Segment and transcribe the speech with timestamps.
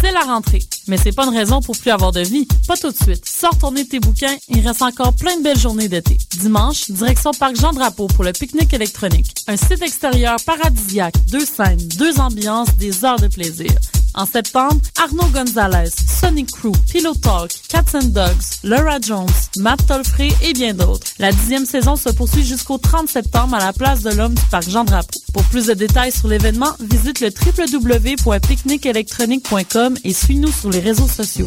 [0.00, 2.46] C'est la rentrée, mais c'est pas une raison pour plus avoir de vie.
[2.66, 3.28] Pas tout de suite.
[3.28, 6.16] Sors tourner tes bouquins, il reste encore plein de belles journées d'été.
[6.38, 9.34] Dimanche, direction Parc Jean-Drapeau pour le pique-nique électronique.
[9.48, 13.72] Un site extérieur paradisiaque, deux scènes, deux ambiances, des heures de plaisir.
[14.18, 20.52] En septembre, Arnaud Gonzalez, Sonic Crew, Pillow Talk, Cats Dogs, Laura Jones, Matt Tolfré et
[20.54, 21.06] bien d'autres.
[21.20, 24.68] La dixième saison se poursuit jusqu'au 30 septembre à la place de l'Homme du Parc
[24.68, 25.20] Jean-Drapeau.
[25.32, 31.46] Pour plus de détails sur l'événement, visite le www.picnicelectronique.com et suis-nous sur les réseaux sociaux.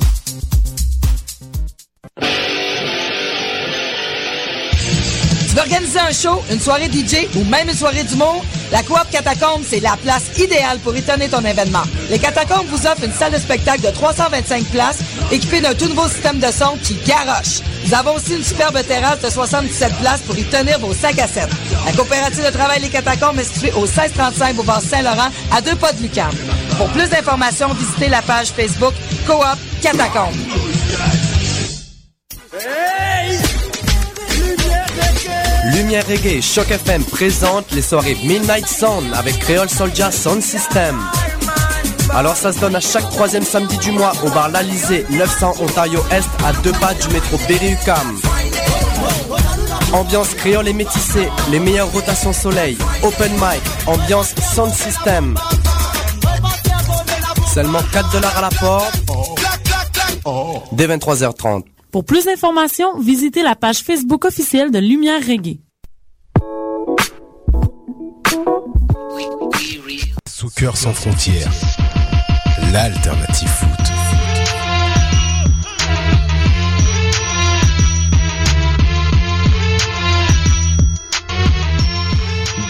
[5.51, 8.41] Tu veux organiser un show, une soirée DJ ou même une soirée d'humour?
[8.71, 11.83] La Coop Catacombe, c'est la place idéale pour étonner ton événement.
[12.09, 16.07] Les Catacombes vous offrent une salle de spectacle de 325 places équipée d'un tout nouveau
[16.07, 17.59] système de son qui garoche.
[17.85, 21.27] Nous avons aussi une superbe terrasse de 77 places pour y tenir vos sacs à
[21.27, 21.49] 7.
[21.85, 25.91] La coopérative de travail Les Catacombes est située au 1635 Boulevard Saint-Laurent à deux pas
[25.91, 26.31] de Lucam.
[26.77, 28.93] Pour plus d'informations, visitez la page Facebook
[29.27, 29.43] Coop
[29.81, 30.31] Catacombes.
[35.75, 40.99] Lumière Reggae Choc FM présente les soirées Midnight Sound avec Creole Soldier Sound System.
[42.13, 46.03] Alors ça se donne à chaque troisième samedi du mois au bar L'Alizé, 900 Ontario
[46.11, 48.19] Est, à deux pas du métro Berry-UQAM.
[49.93, 55.37] Ambiance créole et métissée, les meilleures rotations soleil, open mic, ambiance sound system.
[57.53, 59.01] Seulement 4 dollars à la porte.
[60.71, 61.63] Dès 23h30.
[61.91, 65.59] Pour plus d'informations, visitez la page Facebook officielle de Lumière Reggae.
[70.25, 71.51] Soccer sans frontières,
[72.71, 73.67] l'alternative foot.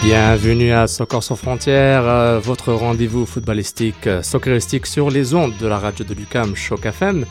[0.02, 5.68] Bienvenue à Soccer sans frontières, euh, votre rendez-vous footballistique, euh, socceristique sur les ondes de
[5.68, 7.24] la radio de Lucam Choc FM.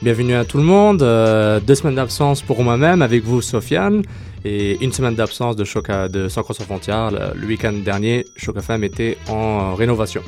[0.00, 1.02] Bienvenue à tout le monde.
[1.02, 4.02] euh, deux semaines d'absence pour moi-même avec vous, Sofiane,
[4.44, 7.10] et une semaine d'absence de Choc à- de Soccer sans frontières.
[7.10, 10.22] Le, le week-end dernier, Choc FM était en euh, rénovation.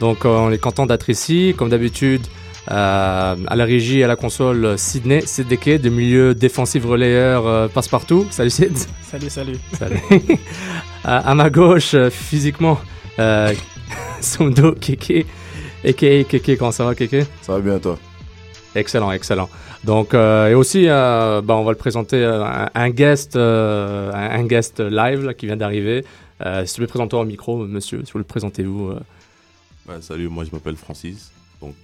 [0.00, 2.22] Donc euh, on est content d'être ici, comme d'habitude.
[2.70, 8.26] euh, à la régie, à la console, Sydney, Sideke, de milieu défensif relayeur euh, passe-partout.
[8.30, 8.76] Salut Sid.
[9.02, 9.56] Salut, salut.
[9.78, 10.00] Salut.
[11.04, 12.78] à, à ma gauche, euh, physiquement,
[13.18, 13.52] euh,
[14.20, 15.26] Sundo Keke.
[15.84, 17.24] Aka Keke, comment ça va Keke?
[17.42, 17.98] Ça va bien toi?
[18.76, 19.48] Excellent, excellent.
[19.84, 24.12] Donc, euh, et aussi, euh, bah, on va le présenter euh, un, un guest, euh,
[24.12, 26.04] un, un guest live qui vient d'arriver.
[26.40, 28.90] Si vous voulez présenter au micro, monsieur, si vous le présentez-vous.
[28.90, 29.00] euh.
[29.88, 31.32] Ouais, Salut, moi je m'appelle Francis,
[31.62, 31.76] donc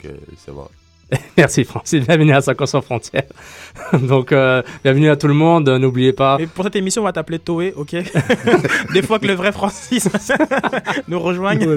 [0.45, 0.69] ça va.
[1.37, 3.25] Merci Francis, bienvenue à 50 sans frontières.
[3.93, 5.69] Donc, euh, bienvenue à tout le monde.
[5.69, 6.39] N'oubliez pas.
[6.41, 7.97] Et pour cette émission, on va t'appeler Toé, ok?
[8.93, 10.09] Des fois que le vrai Francis
[11.09, 11.77] nous rejoigne.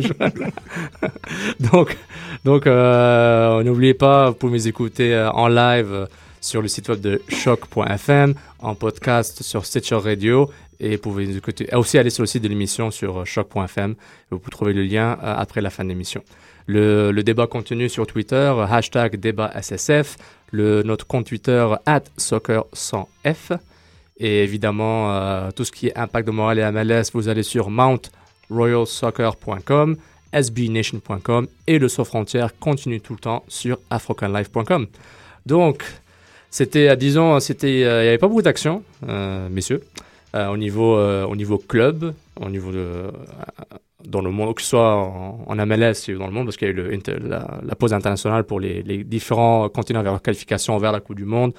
[1.59, 1.97] donc,
[2.43, 6.07] donc euh, n'oubliez pas, vous pouvez nous écouter euh, en live
[6.39, 11.37] sur le site web de choc.fm, en podcast sur Stitcher Radio, et vous pouvez nous
[11.37, 13.95] écouter, aussi aller sur le site de l'émission sur choc.fm.
[14.29, 16.21] Vous pouvez trouver le lien après la fin de l'émission.
[16.67, 20.17] Le, débat continue sur Twitter, hashtag débat SSF,
[20.51, 23.59] le, notre compte Twitter at soccer100f.
[24.17, 27.69] Et évidemment, euh, tout ce qui est impact de morale et MLS, vous allez sur
[27.69, 29.97] mountroyalsoccer.com,
[30.33, 34.87] sbnation.com et le Sauf Frontières continue tout le temps sur afrocanlife.com.
[35.45, 35.83] Donc,
[36.49, 38.83] c'était, euh, disons, c'était, euh, il n'y avait pas beaucoup d'action,
[39.51, 39.83] messieurs,
[40.33, 43.09] au niveau, au niveau club, au niveau de,
[44.07, 46.67] dans le monde, que ce soit en, en MLS ou dans le monde, parce qu'il
[46.67, 50.21] y a eu le la, la pause internationale pour les, les différents continents vers leur
[50.21, 51.53] qualification vers la Coupe du Monde.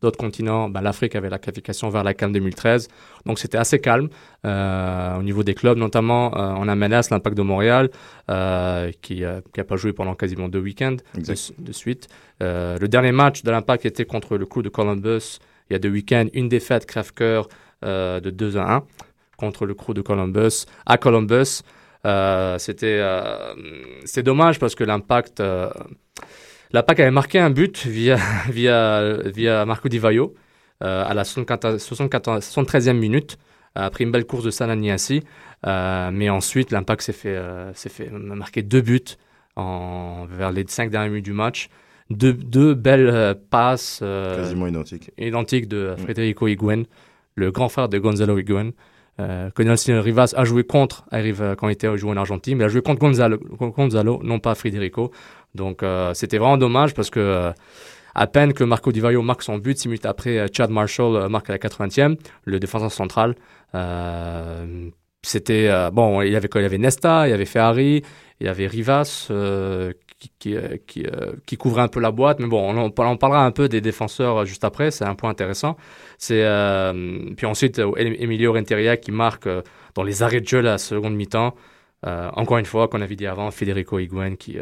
[0.00, 2.88] D'autres continents, ben, l'Afrique avait la qualification vers la CAN 2013.
[3.26, 4.08] Donc c'était assez calme
[4.46, 7.90] euh, au niveau des clubs, notamment euh, en MLS, l'Impact de Montréal,
[8.30, 12.08] euh, qui n'a pas joué pendant quasiment deux week-ends de, de suite.
[12.40, 15.38] Le dernier match de l'Impact était contre le crew de Columbus.
[15.68, 17.48] Il y a deux week-ends, une défaite crève-cœur
[17.82, 18.82] de 2 à 1
[19.36, 21.62] contre le crew de Columbus à Columbus.
[22.06, 23.54] Euh, c'était euh,
[24.04, 25.70] c'est dommage parce que l'Impact euh,
[26.72, 28.16] l'Impact avait marqué un but via
[28.48, 30.34] via via Marco Di Vaio
[30.82, 33.36] euh, à la 74, 74 73e minute
[33.74, 35.22] après une belle course de Sananiasi.
[35.66, 39.02] Euh, mais ensuite, l'Impact s'est fait, euh, fait marquer deux buts
[39.56, 41.68] en, vers les cinq dernières minutes du match.
[42.08, 45.10] Deux, deux belles passes Quasiment identiques.
[45.18, 46.84] identiques de Federico Higuain,
[47.34, 48.70] le grand frère de Gonzalo Higuain.
[49.20, 52.64] Euh, Nelson Rivas a joué contre arrive, euh, quand il était joué en Argentine, mais
[52.64, 55.10] il a joué contre Gonzalo, non pas Federico.
[55.54, 57.52] Donc euh, c'était vraiment dommage parce que euh,
[58.14, 61.50] à peine que Marco Di Vaio marque son but, six minutes après, Chad Marshall marque
[61.50, 63.34] à la 80e, le défenseur central.
[65.22, 68.02] C'était bon, il y avait Il y avait Nesta, il y avait Ferrari,
[68.40, 69.28] il y avait Rivas
[70.38, 72.40] qui, euh, euh, couvrait un peu la boîte.
[72.40, 74.90] Mais bon, on, on parlera un peu des défenseurs euh, juste après.
[74.90, 75.76] C'est un point intéressant.
[76.18, 79.48] Puis ensuite Emilio Renteria qui marque
[79.94, 81.54] dans les arrêts de jeu la seconde mi-temps.
[82.04, 84.58] Encore une fois, qu'on avait dit avant, Federico Higuain qui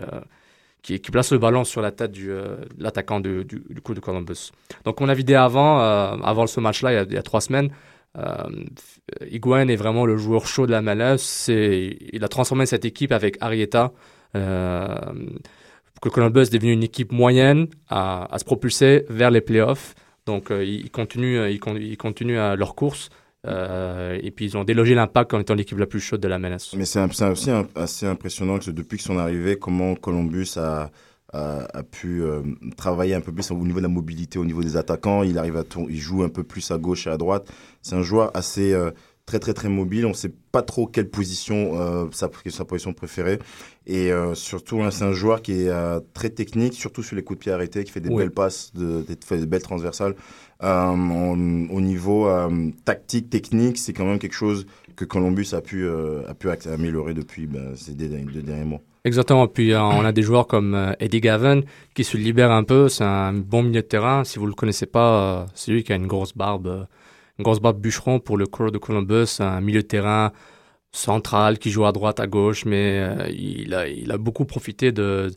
[1.13, 3.45] place le ballon sur la tête de l'attaquant du,
[3.83, 4.53] coup de Columbus.
[4.85, 7.71] Donc on avait dit avant, avant ce match-là, il, y a- a trois semaines,
[8.17, 8.49] euh,
[9.31, 11.49] Higuain est vraiment le joueur chaud de la MLS.
[11.49, 13.93] Il a transformé cette équipe avec Arieta.
[14.37, 14.97] Euh,
[16.01, 19.95] que Columbus est devenu une équipe moyenne à, se propulser vers les playoffs.
[20.27, 23.09] Donc euh, ils, continuent, euh, ils, con- ils continuent à leur course.
[23.47, 26.77] Et puis ils ont délogé l'impact en étant l'équipe la plus chaude de la MLS.
[26.77, 30.91] Mais c'est aussi assez impressionnant que depuis son arrivée, comment Columbus a,
[31.91, 32.23] pu
[32.77, 35.23] travailler un peu plus au niveau de la mobilité, au niveau des attaquants.
[35.23, 37.49] Il arrive à il joue un peu plus à gauche et à droite.
[37.81, 38.77] C'est un joueur assez
[39.29, 40.07] très très très mobile.
[40.07, 43.39] On ne sait pas trop quelle position euh, sa, sa position préférée.
[43.87, 47.39] Et euh, surtout, c'est un joueur qui est euh, très technique, surtout sur les coups
[47.39, 48.23] de pied arrêtés, qui fait des Oui.
[48.23, 50.15] belles passes, de, des, fait des belles transversales.
[50.63, 50.93] Euh,
[51.77, 52.29] au niveau
[52.87, 54.67] tactique, technique, c'est quand même quelque chose
[54.97, 58.81] que Columbus a pu, a pu améliorer depuis ben, ces deux, deux derniers mois.
[59.09, 59.47] Exactement.
[59.49, 61.63] Puis euh, on a des joueurs comme euh, Eddie Gavin
[61.95, 62.89] qui se libère un peu.
[62.89, 64.25] C'est un bon milieu de terrain.
[64.25, 66.87] Si vous le connaissez pas, euh, c'est lui qui a une grosse barbe,
[67.38, 69.40] barbe bûcheron pour le Crew de Columbus.
[69.40, 70.32] Un milieu de terrain
[70.93, 73.75] central qui joue à droite, à gauche, mais euh, il,
[74.11, 75.31] a, beaucoup profité de,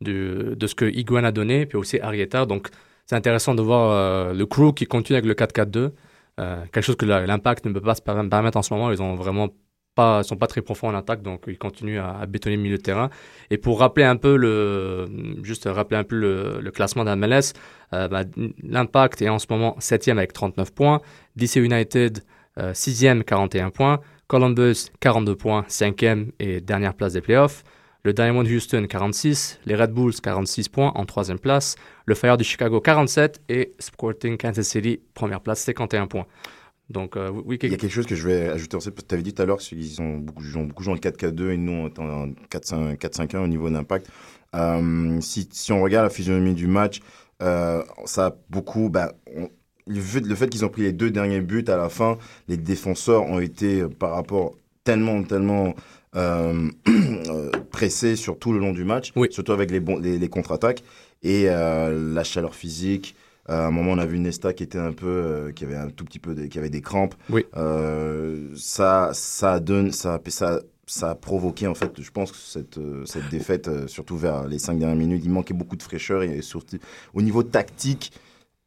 [0.00, 2.46] de, ce que Higuain a donné, puis aussi Arieta.
[2.46, 2.68] Donc
[3.06, 5.92] c'est intéressant de voir euh, le Crew qui continue avec le 4-4-2.
[6.38, 8.90] Euh, quelque chose que l'impact ne peut pas se per- permettre en ce moment.
[8.90, 9.48] Ils ont vraiment
[9.96, 13.10] sont pas très profonds en attaque, donc ils continuent à, bétonner le milieu de terrain.
[13.50, 15.08] Et pour rappeler un peu le,
[15.42, 17.52] juste rappeler un peu le, classement MLS,
[17.92, 18.24] euh, bah,
[18.62, 21.00] l'impact est en ce moment 7 avec 39 points,
[21.36, 22.22] DC United
[22.58, 27.64] euh, 6e 41 points, Columbus 42 points, 5e et dernière place des playoffs.
[28.02, 32.44] Le Diamond Houston 46, les Red Bulls 46 points en troisième place, le Fire de
[32.44, 36.26] Chicago 47 et Sporting Kansas City première place 51 points.
[36.88, 39.08] Donc euh, oui, Il y a quelque chose que je vais ajouter aussi, parce que
[39.08, 41.50] tu avais dit tout à l'heure qu'ils ont beaucoup, ils ont beaucoup joué en 4-4-2
[41.50, 44.06] et nous on est en 4-5-1 au niveau d'impact.
[44.54, 47.00] Euh, si, si on regarde la physionomie du match,
[47.42, 48.88] euh, ça a beaucoup.
[48.88, 49.50] Bah, on-
[49.88, 52.18] le fait, qu'ils ont pris les deux derniers buts à la fin,
[52.48, 55.74] les défenseurs ont été par rapport tellement, tellement
[57.70, 59.28] pressés sur tout le long du match, Oui.
[59.30, 60.82] surtout avec les, bons, les, les contre-attaques
[61.22, 63.14] et la chaleur physique.
[63.48, 65.76] Euh, à un moment, on a vu Nesta qui était un peu, euh, qui avait
[65.76, 67.14] un tout petit peu, de- qui avait des crampes.
[67.30, 67.44] Oui.
[67.56, 72.78] Euh, ça, ça donne, ça, ça, ça a provoqué en fait, je pense que cette,
[73.04, 76.78] cette défaite, surtout vers les cinq dernières minutes, il manquait beaucoup de fraîcheur et surtout
[77.14, 78.12] au niveau tactique,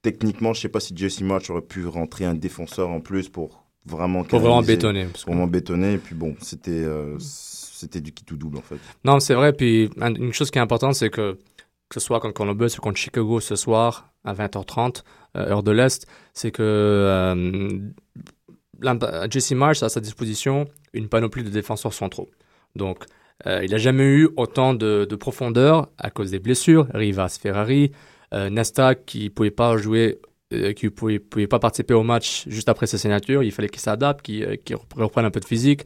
[0.02, 3.64] techniquement, je sais pas si Jesse March aurait pu rentrer un défenseur en plus pour
[3.86, 5.06] vraiment pour vraiment bétonner.
[5.06, 5.94] parce que- pour vraiment bétonner.
[5.94, 8.78] Et puis bon, c'était, euh, c'était du qui tout double en fait.
[9.04, 9.54] Non, c'est vrai.
[9.54, 11.38] Puis un- une chose qui est importante, c'est que
[11.90, 15.04] que ce soit contre Columbus ou contre Chicago ce soir à 20h30,
[15.38, 17.80] euh, heure de l'Est, c'est que euh,
[19.30, 22.30] Jesse Marsh a à sa disposition une panoplie de défenseurs centraux.
[22.76, 23.06] Donc,
[23.46, 26.88] euh, il n'a jamais eu autant de, de profondeur à cause des blessures.
[26.94, 27.92] Rivas, Ferrari,
[28.34, 30.20] euh, Nesta qui pouvait pas jouer,
[30.76, 33.44] qui pouvait, pouvait pas participer au match juste après sa signature.
[33.44, 35.86] Il fallait qu'il s'adapte, qu'il reprenne un peu de physique.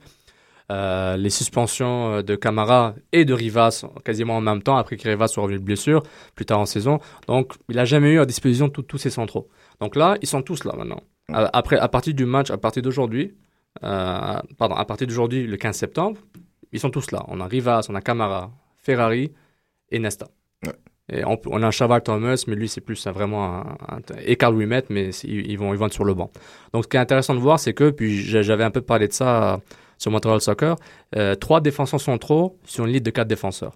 [0.72, 5.08] Euh, les suspensions euh, de Camara et de Rivas quasiment en même temps après que
[5.10, 6.04] Rivas soit revenu de blessure
[6.36, 7.00] plus tard en saison.
[7.28, 9.50] Donc, il n'a jamais eu à disposition tous ses centraux.
[9.82, 11.02] Donc là, ils sont tous là maintenant.
[11.32, 13.36] À- Après, à partir du match, à partir d'aujourd'hui,
[13.84, 16.18] euh, pardon, à partir d'aujourd'hui, le 15 septembre,
[16.72, 17.24] ils sont tous là.
[17.28, 19.34] On a Rivas, on a Camara, Ferrari
[19.92, 20.28] et Nesta.
[20.66, 20.74] Ouais.
[21.12, 24.56] Et on, on a Chaval Thomas, mais lui, c'est plus vraiment un, un- et Carl
[24.56, 26.32] Wimet, mais ils, vont, ils vont être sur le banc.
[26.74, 29.10] Donc, ce qui est intéressant de voir, c'est que, puis j'a- j'avais un peu parlé
[29.10, 29.58] de ça euh,
[30.04, 30.76] sur Montreal Soccer,
[31.16, 33.74] euh, trois défenseurs centraux sur une liste de quatre défenseurs.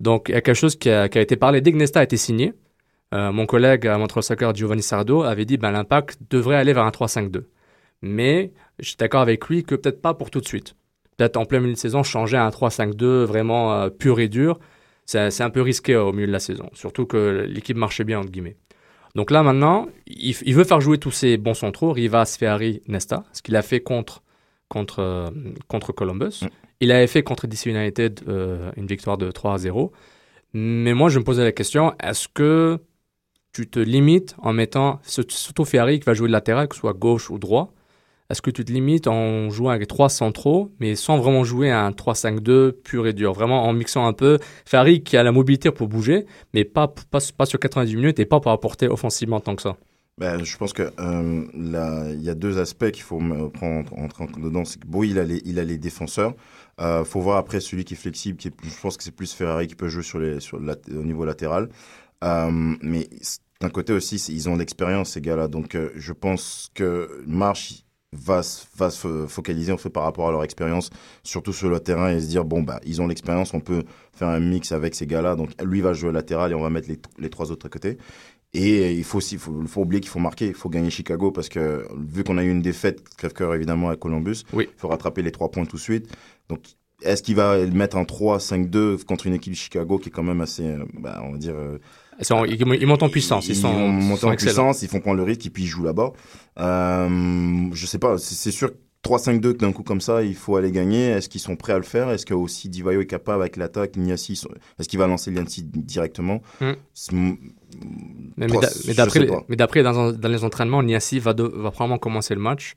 [0.00, 2.16] Donc, il y a quelque chose qui a, été parlé dès que Nesta a été
[2.16, 2.52] signé.
[3.14, 6.84] Euh, mon collègue à Montreal Soccer, Giovanni Sardo, avait dit ben, l'impact devrait aller vers
[6.84, 7.44] un 3-5-2.
[8.02, 10.74] Mais je suis d'accord avec lui que peut-être pas pour tout de suite.
[11.16, 14.58] Peut-être en plein milieu de saison, changer à un 3-5-2 vraiment euh, pur et dur,
[15.04, 16.70] c'est un peu risqué au milieu de la saison.
[16.72, 18.56] Surtout que l'équipe marchait bien, entre guillemets.
[19.16, 23.24] Donc là, maintenant, il, il veut faire jouer tous ses bons centraux, Rivas, Ferrari, Nesta,
[23.32, 24.22] ce qu'il a fait contre,
[24.70, 25.28] contre, euh,
[25.68, 26.40] contre Columbus.
[26.42, 26.48] Mm.
[26.80, 29.92] Il avait fait contre DC United euh, une victoire de 3 à 0.
[30.54, 32.78] Mais moi, je me posais la question, est-ce que
[33.52, 36.94] tu te limites en mettant, surtout Ferrari qui va jouer de latéral, que ce soit
[36.94, 37.74] gauche ou droit,
[38.30, 41.90] est-ce que tu te limites en jouant avec trois centraux, mais sans vraiment jouer un
[41.90, 45.88] 3-5-2 pur et dur, vraiment en mixant un peu Ferrari qui a la mobilité pour
[45.88, 49.62] bouger, mais pas, pas, pas sur 90 minutes et pas pour apporter offensivement tant que
[49.62, 49.76] ça?
[50.18, 53.18] Ben, je pense que euh, il y a deux aspects qu'il faut
[53.54, 54.64] prendre en, en, dedans.
[54.66, 56.34] C'est que bon, il a les, il défenseurs.
[56.80, 59.32] Euh, faut voir après celui qui est flexible, qui est, je pense que c'est plus
[59.32, 60.02] Ferrari qui peut jouer
[60.52, 61.70] au niveau latéral.
[62.24, 62.50] Euh,
[62.82, 63.08] mais
[63.60, 65.48] d'un côté aussi, ils ont l'expérience ces gars-là.
[65.48, 70.44] Donc, euh, je pense que Marche va, se- focaliser en fait par rapport à leur
[70.44, 70.90] expérience,
[71.22, 74.28] surtout sur le terrain et se dire bon bah ils ont l'expérience, on peut faire
[74.28, 75.36] un mix avec ces gars-là.
[75.36, 76.88] Donc, lui va jouer latéral et on va mettre
[77.18, 77.98] les trois autres à côté.
[78.52, 81.30] Et il faut aussi, il faut, faut oublier qu'il faut marquer, il faut gagner Chicago
[81.30, 84.66] parce que vu qu'on a eu une défaite, crève-cœur évidemment à Columbus, Oui.
[84.68, 86.08] il faut rattraper les trois points tout de suite.
[86.48, 86.60] Donc,
[87.02, 90.40] est-ce qu'il va mettre en 3-5-2 contre une équipe de Chicago qui est quand même
[90.40, 91.78] assez, euh, bah, on va dire, euh,
[92.18, 93.48] Ils, sont- ils- ils montent en puissance.
[93.48, 94.50] Ils, sont, montent sont en excellents.
[94.52, 96.12] puissance, ils font prendre le risque et puis ils jouent là-bas.
[96.58, 98.70] Euh, je sais pas, c'est sûr.
[99.02, 101.06] 3-5-2 d'un coup comme ça, il faut aller gagner.
[101.06, 102.10] Est-ce qu'ils sont prêts à le faire?
[102.10, 104.38] Est-ce que aussi Divayo est capable avec l'attaque Niassi,
[104.78, 106.42] Est-ce qu'il va lancer Niassi directement?
[106.60, 106.72] Hmm.
[108.36, 108.46] Mais,
[109.48, 112.74] mais d'après, les- dans, dans les entraînements, Niassi va, de- va probablement commencer le match.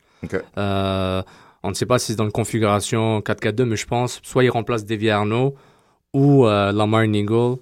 [0.57, 1.21] Euh,
[1.63, 4.49] on ne sait pas si c'est dans une configuration 4-4-2, mais je pense soit il
[4.49, 5.55] remplace Davy Arnaud
[6.13, 7.55] ou euh, Lamar Nigel,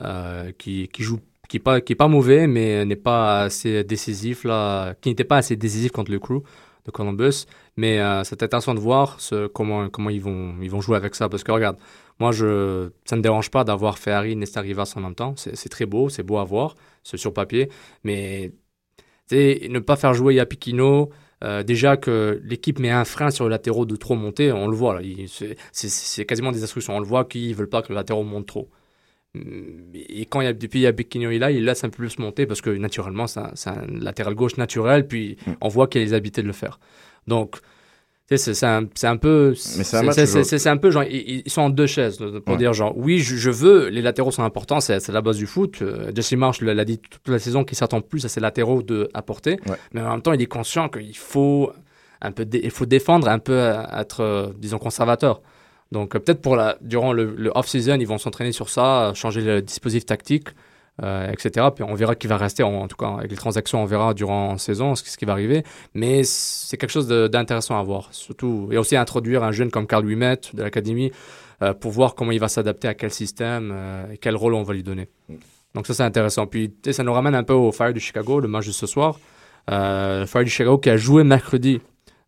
[0.00, 3.82] euh, qui, qui joue, qui est pas, qui est pas mauvais, mais n'est pas assez
[3.84, 6.42] décisif là, qui n'était pas assez décisif contre le crew
[6.86, 7.46] de Columbus.
[7.76, 11.14] Mais euh, c'est intéressant de voir ce, comment, comment ils vont, ils vont jouer avec
[11.14, 11.76] ça, parce que regarde,
[12.18, 15.34] moi je, ça ne me dérange pas d'avoir Ferrari et Nesta Rivas en même temps.
[15.36, 17.68] C'est très beau, c'est beau à voir, c'est sur papier,
[18.04, 18.52] mais
[19.30, 21.10] ne pas faire jouer Yapikino,
[21.44, 24.74] euh, déjà que l'équipe met un frein sur le latéraux de trop monter, on le
[24.76, 26.96] voit il- c'est- quasiment des instructions.
[26.96, 28.68] On le voit qu'ils veulent pas que le latéraux monte trop.
[29.94, 32.46] Et quand il y a, depuis Yapikino est là, il laisse un peu plus monter
[32.46, 35.06] parce que naturellement, c'est un, latéral gauche naturel.
[35.06, 35.50] Puis Mm.
[35.60, 36.80] on voit qu'il a les habiletés de le faire.
[37.26, 37.58] Donc,
[38.36, 39.54] c'est un, un peu.
[39.54, 42.58] C'est un peu genre, ils, ils sont en deux chaises pour Ouais.
[42.58, 45.80] dire genre, oui, je, je veux, les latéraux sont importants, c'est la base du foot.
[45.80, 49.08] Euh, Jesse Marsh l'a dit toute la saison qu'il s'attend plus à ses latéraux de
[49.14, 49.52] apporter.
[49.66, 49.76] Ouais.
[49.92, 51.72] Mais en même temps, il est conscient qu'il faut
[52.20, 55.40] un peu, il faut défendre, un peu euh, être, euh, disons, conservateur.
[55.90, 59.62] Donc peut-être pour la, durant le, le off-season, ils vont s'entraîner sur ça, changer le
[59.62, 60.48] dispositif tactique,
[61.02, 61.68] euh, etc.
[61.72, 64.52] Puis on verra qui va rester, en, tout cas avec les transactions, on verra durant
[64.52, 65.62] la saison ce, ce qui va arriver.
[65.94, 69.86] Mais c'est quelque chose de- d'intéressant à voir, surtout et aussi introduire un jeune comme
[69.86, 71.12] Carl Wimet de l'académie
[71.62, 74.64] euh, pour voir comment il va s'adapter à quel système euh, et quel rôle on
[74.64, 75.08] va lui donner.
[75.74, 76.46] Donc ça c'est intéressant.
[76.48, 79.20] Puis ça nous ramène un peu au Fire du Chicago, le match de ce soir.
[79.68, 81.80] Le Fire du Chicago qui a joué mercredi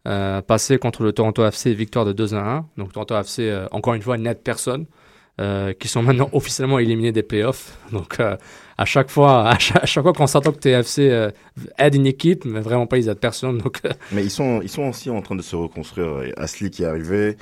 [0.05, 2.67] passé contre le Toronto FC, victoire de 2 à 1.
[2.77, 4.87] Donc Toronto FC, encore une fois, n'aide personne,
[5.41, 7.77] euh, qui sont maintenant officiellement éliminés des playoffs.
[7.93, 8.37] Donc euh,
[8.79, 11.31] à chaque fois, à chaque, à chaque fois qu'on s'entend que TFC euh,
[11.79, 13.59] aide une équipe, mais vraiment pas, ils aident personne.
[13.59, 13.81] Donc
[14.13, 16.33] Mais ils sont, ils sont aussi en train de se reconstruire.
[16.37, 17.37] Ashley qui est arrivé,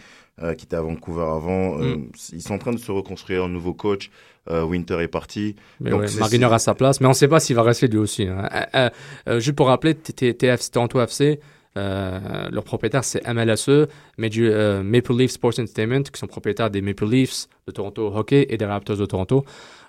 [0.57, 2.11] qui était à Vancouver avant, Mm.
[2.33, 3.42] ils sont en train de se reconstruire.
[3.45, 4.11] Un nouveau coach,
[4.49, 5.57] Winter est parti.
[5.80, 7.88] mais Donc, ouais, Mariner à sa place, mais on ne sait pas s'il va rester
[7.88, 8.26] lui aussi.
[8.28, 8.90] hein.
[9.38, 11.40] Juste pour rappeler, TFC, Toronto FC,
[11.78, 13.87] euh, leur propriétaire c'est MLSE,
[14.18, 18.47] du, euh, Maple Leaf Sports Entertainment, qui sont propriétaires des Maple Leafs de Toronto Hockey
[18.50, 19.44] et des Raptors de Toronto.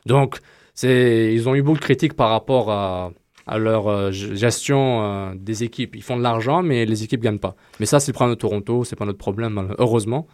[0.06, 0.40] Donc,
[0.84, 3.12] ils ont eu beaucoup de critiques par rapport à,
[3.58, 5.96] leur euh, gestion euh, des équipes.
[5.96, 7.56] Ils font de l'argent, mais les équipes gagnent pas.
[7.80, 10.28] Mais ça, c'est le problème de Toronto, c'est pas notre problème, heureusement.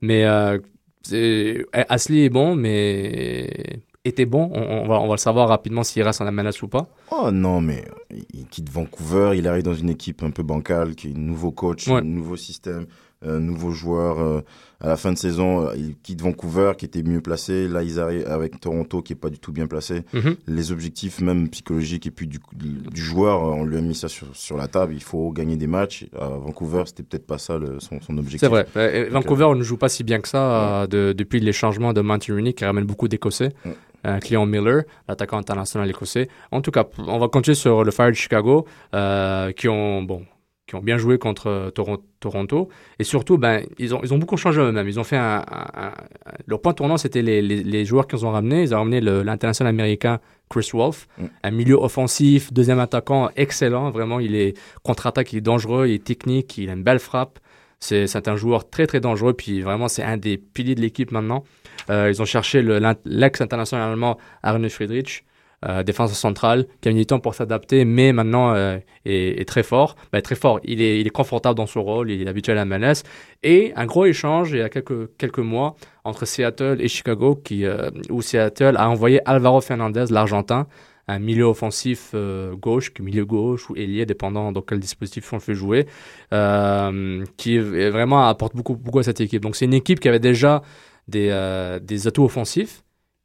[0.00, 4.50] Mais Ashley est bon, mais était bon.
[4.52, 6.88] On, on va, on va le savoir rapidement s'il reste en MLS ou pas.
[7.10, 7.84] Oh non, mais
[8.34, 11.50] il quitte Vancouver, il arrive dans une équipe un peu bancale, qui est un nouveau
[11.52, 11.98] coach, Ouais.
[11.98, 12.86] un nouveau système,
[13.24, 14.20] nouveau joueur.
[14.20, 14.40] euh,
[14.84, 17.68] à la fin de saison, euh, il quitte Vancouver, qui était mieux placé.
[17.68, 20.02] Là, ils arrivent avec Toronto, qui est pas du tout bien placé.
[20.12, 20.34] Mhm.
[20.48, 24.08] Les objectifs, même psychologiques, et puis du, du joueur, euh, on lui a mis ça
[24.08, 24.92] sur, sur la table.
[24.94, 26.06] Il faut gagner des matchs.
[26.18, 28.40] À Vancouver, c'était peut-être pas ça le- son, son objectif.
[28.40, 28.66] C'est vrai.
[28.76, 31.92] Euh, Vancouver on ne joue pas si bien que ça euh, de- depuis les changements
[31.92, 33.50] de Monty Rooney qui ramène beaucoup d'Écossais.
[33.64, 33.76] Ouais.
[34.04, 36.26] Euh, Cleon Miller, l'attaquant international écossais.
[36.50, 40.22] En tout cas, on va continuer sur le Fire de Chicago, euh, qui ont bon,
[40.72, 42.70] qui ont bien joué contre euh, Toron- Toronto.
[42.98, 44.88] Et surtout, ben, ils ont, ils ont beaucoup changé eux-mêmes.
[44.88, 45.92] Ils ont fait un, un- un-
[46.46, 48.62] leur point tournant, c'était les, les, les joueurs qu'ils ont ramenés.
[48.62, 51.24] Ils ont ramené l'international américain Chris Wolf, Mm.
[51.44, 53.90] un milieu offensif, deuxième attaquant excellent.
[53.90, 57.38] Vraiment, il est contre-attaque, il est dangereux, il est technique, il a une belle frappe.
[57.80, 61.44] C'est un joueur très très dangereux, puis vraiment c'est un des piliers de l'équipe maintenant.
[61.90, 62.62] Euh, ils ont cherché
[63.04, 65.24] l'ex-international allemand Arne Friedrich,
[65.64, 69.62] euh, défenseur central, qui a mis du temps pour s'adapter, mais maintenant euh, est, très
[69.62, 69.94] fort.
[70.12, 72.56] Ben, très fort, il est, il est confortable dans son rôle, il est habitué à
[72.56, 73.04] la MLS.
[73.44, 77.64] Et un gros échange il y a quelques, quelques mois entre Seattle et Chicago, qui,
[77.64, 80.66] euh, où Seattle a envoyé Alvaro Fernandez, l'Argentin,
[81.06, 85.42] un milieu offensif euh, gauche, milieu gauche ou ailier, dépendant dans quel dispositif on le
[85.42, 85.86] fait jouer,
[87.36, 89.42] qui vraiment apporte beaucoup, beaucoup à cette équipe.
[89.42, 90.62] Donc c'est une équipe qui avait déjà
[91.06, 91.30] des,
[91.82, 92.82] des atouts offensifs.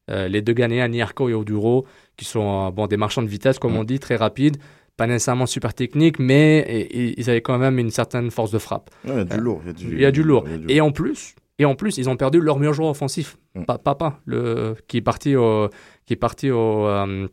[0.10, 1.86] Les deux Ghanéens, Niarco et Oduro,
[2.17, 4.57] qui sont euh, bon, des marchands de vitesse, comme on dit, très rapides,
[4.97, 8.57] pas nécessairement super techniques, mais et- et ils avaient quand même une certaine force de
[8.57, 8.89] frappe.
[9.05, 9.62] Ouais, il y a du lourd.
[9.65, 10.45] Il y a du, lourd.
[10.67, 13.65] Et en plus, et en plus, ils ont perdu leur meilleur joueur offensif, Mm.
[13.65, 15.69] Pa- Papa, le qui est parti au
[16.05, 17.27] qui est parti au euh,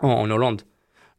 [0.00, 0.62] en, en Hollande.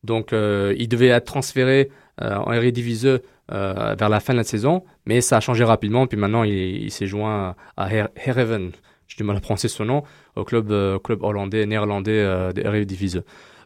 [0.04, 1.90] Donc, euh, il devait être transféré
[2.22, 3.18] euh, en Eredivisie
[3.52, 6.08] euh, vers la fin de la saison, mais ça a changé rapidement.
[6.08, 8.72] Puis maintenant, il, il s'est joint à Her- Heerenveen.
[9.08, 10.04] J'ai du mal à prononcer son nom
[10.36, 13.20] au club euh, club hollandais, néerlandais euh, de Eredivisie.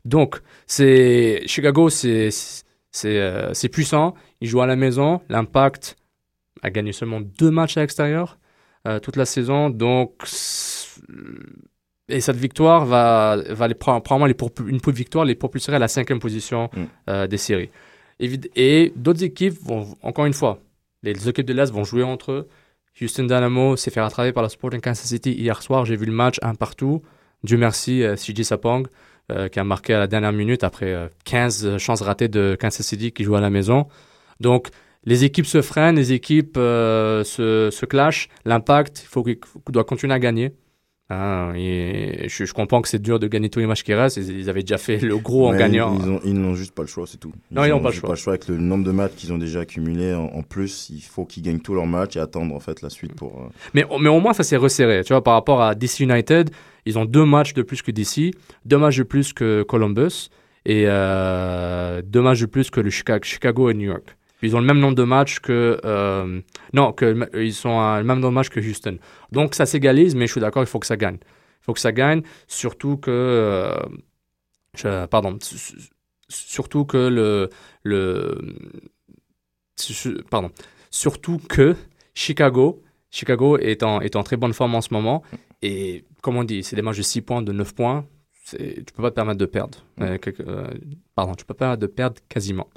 [0.06, 2.30] Donc, c'est Chicago, c'est
[2.92, 4.14] c'est euh, c'est puissant.
[4.42, 5.22] Ils jouent à la maison.
[5.30, 5.96] L'impact
[6.64, 8.38] a gagné seulement deux matchs à l'extérieur
[8.88, 9.70] euh, toute la saison.
[9.70, 10.14] Donc,
[12.10, 15.88] et cette victoire va, va les, pro- probablement les une victoire les propulserait à la
[15.88, 16.70] cinquième position
[17.08, 17.28] Mm.
[17.28, 17.70] des séries.
[18.20, 20.60] Évid- Et d'autres équipes vont, encore une fois,
[21.04, 22.48] les équipes de l'Est vont jouer entre eux.
[23.02, 25.86] Houston Dynamo s'est fait rattraper par le Sporting Kansas City hier soir.
[25.86, 27.02] J'ai vu le match un partout.
[27.44, 28.88] Dieu merci, euh, CJ Sapong,
[29.32, 32.86] euh, qui a marqué à la dernière minute après euh, 15 chances ratées de Kansas
[32.86, 33.88] City qui joue à la maison.
[34.40, 34.70] Donc,
[35.04, 38.30] les équipes se freinent, les équipes euh, se, se clashent.
[38.46, 39.40] L'impact, il faut qu'il
[39.70, 40.54] doit continuer à gagner.
[41.10, 44.18] Hein, et je, je comprends que c'est dur de gagner tous les matchs qui restent.
[44.18, 45.98] Ils, avaient déjà fait le gros en gagnant.
[45.98, 47.32] Ils, ont- ils n'ont juste pas le choix, c'est tout.
[47.50, 48.34] Non, ils n'ont pas le juste choix.
[48.34, 51.44] Avec le nombre de matchs qu'ils ont déjà accumulés en, en plus, il faut qu'ils
[51.44, 53.40] gagnent tous leurs matchs et attendre en fait la suite pour.
[53.40, 55.02] euh, Mais, mais au moins, ça s'est resserré.
[55.06, 56.50] Tu vois, par rapport à DC United,
[56.86, 58.34] ils ont deux matchs de plus que DC,
[58.66, 60.30] deux matchs de plus que Columbus
[60.66, 64.18] et euh, deux matchs de plus que le Chicago, Chicago et New York.
[64.44, 65.80] Ils ont le même nombre de matchs que.
[65.84, 66.42] euh,
[66.74, 68.98] non, que, ils sont à le même nombre de matchs que Houston.
[69.32, 71.18] Donc ça s'égalise, mais je suis d'accord, il faut que ça gagne.
[71.22, 73.12] Il faut que ça gagne, surtout que.
[74.86, 75.38] euh, pardon.
[75.42, 75.76] su- su-
[76.30, 77.50] Surtout que le.
[77.84, 78.38] le
[80.30, 80.52] pardon.
[80.92, 81.76] Surtout que
[82.14, 85.24] Chicago Chicago est en, est en très bonne forme en ce moment.
[85.62, 88.06] Et comme on dit, c'est des matchs de 6 points, de 9 points.
[88.52, 88.58] Tu
[88.96, 89.80] peux pas te permettre de perdre.
[90.02, 90.18] Euh,
[91.16, 92.68] pardon, tu peux pas te permettre de perdre quasiment.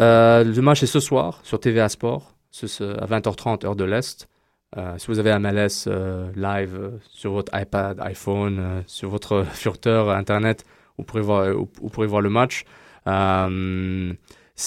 [0.00, 2.34] Euh, le match est ce soir sur TVA Sport,
[2.80, 4.28] à 20h30 heure de l'Est.
[4.76, 10.64] Euh, si vous avez MLS euh, live sur votre iPad, iPhone, sur votre furteur Internet,
[10.96, 12.64] vous pourrez voir, le match.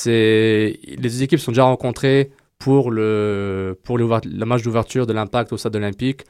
[0.06, 4.08] Les équipes sont déjà rencontrées pour le pour le
[4.46, 6.24] match d'ouverture de l'Impact au Stade Olympique.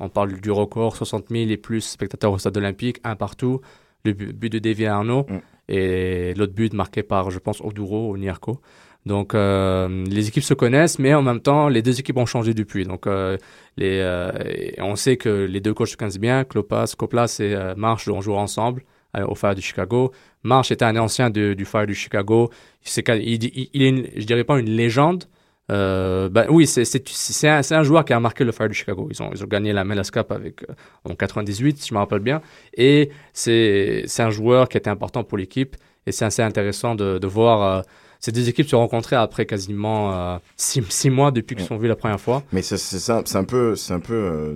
[0.00, 3.60] On parle du record 60 000 et plus spectateurs au Stade Olympique, un partout.
[4.04, 5.38] Le bu- but de Davy Arnaud Mm.
[5.68, 8.60] Et l'autre but marqué par, je pense, Oduro ou Nierko.
[9.06, 12.52] Donc euh, les équipes se connaissent, mais en même temps, les deux équipes ont changé
[12.52, 12.84] depuis.
[12.84, 13.36] Donc euh,
[13.76, 14.32] les, euh,
[14.78, 16.44] on sait que les deux coachs se connaissent bien.
[16.44, 18.82] Klopas, Koplas et euh, Marsh ont joué ensemble
[19.16, 20.12] euh, au Fire du Chicago.
[20.42, 22.50] Marsh était un ancien de- du Fire du Chicago.
[22.84, 25.24] Il, il- il est, une- je dirais pas une légende.
[25.70, 29.08] Euh, ben oui, c'est un, un joueur qui a marqué le Fire du Chicago.
[29.10, 31.98] Ils ont, ils ont gagné la MLS Cup avec, euh, en 98, si je me
[31.98, 32.40] rappelle bien.
[32.74, 35.76] Et c'est un joueur qui était important pour l'équipe.
[36.06, 37.82] Et c'est assez intéressant de, de voir euh,
[38.20, 41.96] ces deux équipes se rencontrer après quasiment euh, six, mois depuis qu'ils sont vus la
[41.96, 42.42] première fois.
[42.52, 44.54] Mais c'est un peu, un peu, euh,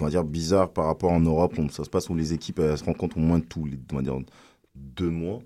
[0.00, 2.60] on va dire bizarre par rapport en Europe où ça se passe où les équipes
[2.60, 4.18] elles se rencontrent au moins tous les, on dire
[4.74, 5.40] deux mois.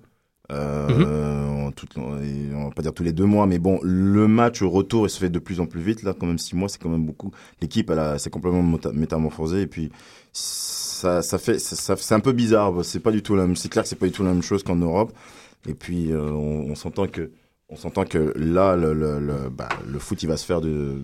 [0.50, 4.62] Euh, en tout- on va pas dire tous les deux mois, mais bon, le match
[4.62, 6.02] retour il se fait de plus en plus vite.
[6.02, 7.30] Là, quand même six mois, c'est quand même beaucoup.
[7.60, 9.90] L'équipe, elle s'est complètement métamorphosée et puis
[10.32, 12.72] ça, ça fait, ça, ça- c'est un peu bizarre.
[12.84, 13.56] C'est pas du tout la même.
[13.56, 15.12] C'est clair que c'est pas du tout la même chose qu'en Europe.
[15.68, 17.30] Et puis euh, on, on s'entend que,
[17.68, 21.02] on s'entend que là, le, le, le, bah, le foot, il va se faire de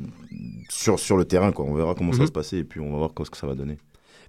[0.69, 1.53] sur sur le terrain.
[1.53, 1.65] Quoi.
[1.67, 2.23] On verra comment ça Mhm.
[2.23, 3.79] va se passer et puis on va voir ce que ça va donner.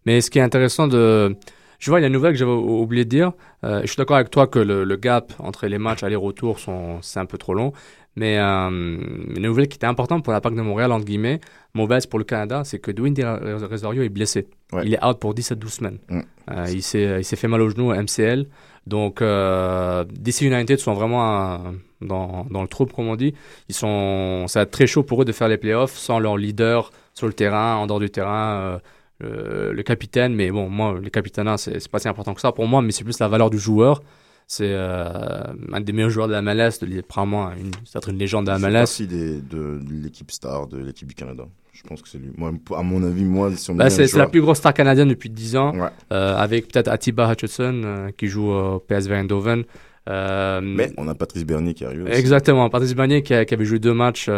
[0.05, 1.35] Mais ce qui est intéressant de...
[1.79, 3.31] Je vois, il y a une nouvelle que j'avais ou- oublié de dire.
[3.63, 6.57] Euh, je suis d'accord avec toi que le, le gap entre les matchs aller-retour,
[7.01, 7.71] c'est un peu trop long.
[8.15, 11.39] Mais euh, une nouvelle qui était importante pour la PAC de Montréal, entre guillemets,
[11.75, 14.47] mauvaise pour le Canada, c'est que Dwayne De Rosario est blessé.
[14.73, 14.81] Ouais.
[14.85, 15.99] Il est out pour 10 à 12 semaines.
[16.09, 16.19] Mm.
[16.49, 18.47] Euh, il s'est fait mal au genou à MCL.
[18.87, 21.57] Donc, euh, DC United sont vraiment euh,
[22.01, 23.35] dans, dans le trouble, comme on dit.
[23.69, 26.37] Ils sont, ça va être très chaud pour eux de faire les playoffs sans leur
[26.37, 28.79] leader sur le terrain, en dehors du terrain.
[29.23, 32.51] Euh, le, capitaine, mais bon, moi, le capitana, c'est c'est pas si important que ça
[32.51, 34.01] pour moi, mais c'est plus la valeur du joueur.
[34.49, 38.51] C'est euh, un des meilleurs joueurs de la MLS, probablement une, peut-être une légende de
[38.51, 39.07] la C'est MLS.
[39.09, 41.43] des, de, de l'équipe star de l'équipe du Canada.
[41.73, 42.31] Je pense que c'est lui.
[42.37, 44.73] Moi, à mon avis, moi, si on me Bah, c'est c'est la plus grosse star
[44.73, 45.89] canadienne depuis 10 ans, Ouais.
[46.13, 49.63] euh, avec peut-être Atiba Hutchinson euh, qui joue au PSV Eindhoven.
[50.07, 52.03] Mais on a Patrice Bernier qui arrive.
[52.03, 52.13] aussi.
[52.13, 54.29] Exactement, Patrice Bagné qui, a- qui avait joué deux matchs,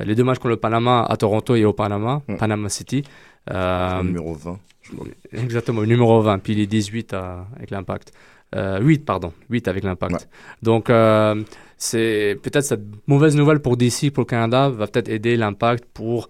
[0.00, 2.36] les deux matchs contre le Panama à Toronto et au Panama, Mm.
[2.36, 3.04] Panama City.
[3.50, 4.58] Euh, le numéro 20.
[4.82, 5.06] je crois.
[5.32, 8.12] Exactement, le numéro 20, puis il est 18 à- avec l'impact.
[8.56, 10.12] Euh, 8, pardon, 8 avec l'impact.
[10.14, 10.20] Ouais.
[10.62, 11.42] Donc, euh,
[11.76, 16.28] c'est peut-être cette mauvaise nouvelle pour DC, pour le Canada, va peut-être aider l'impact pour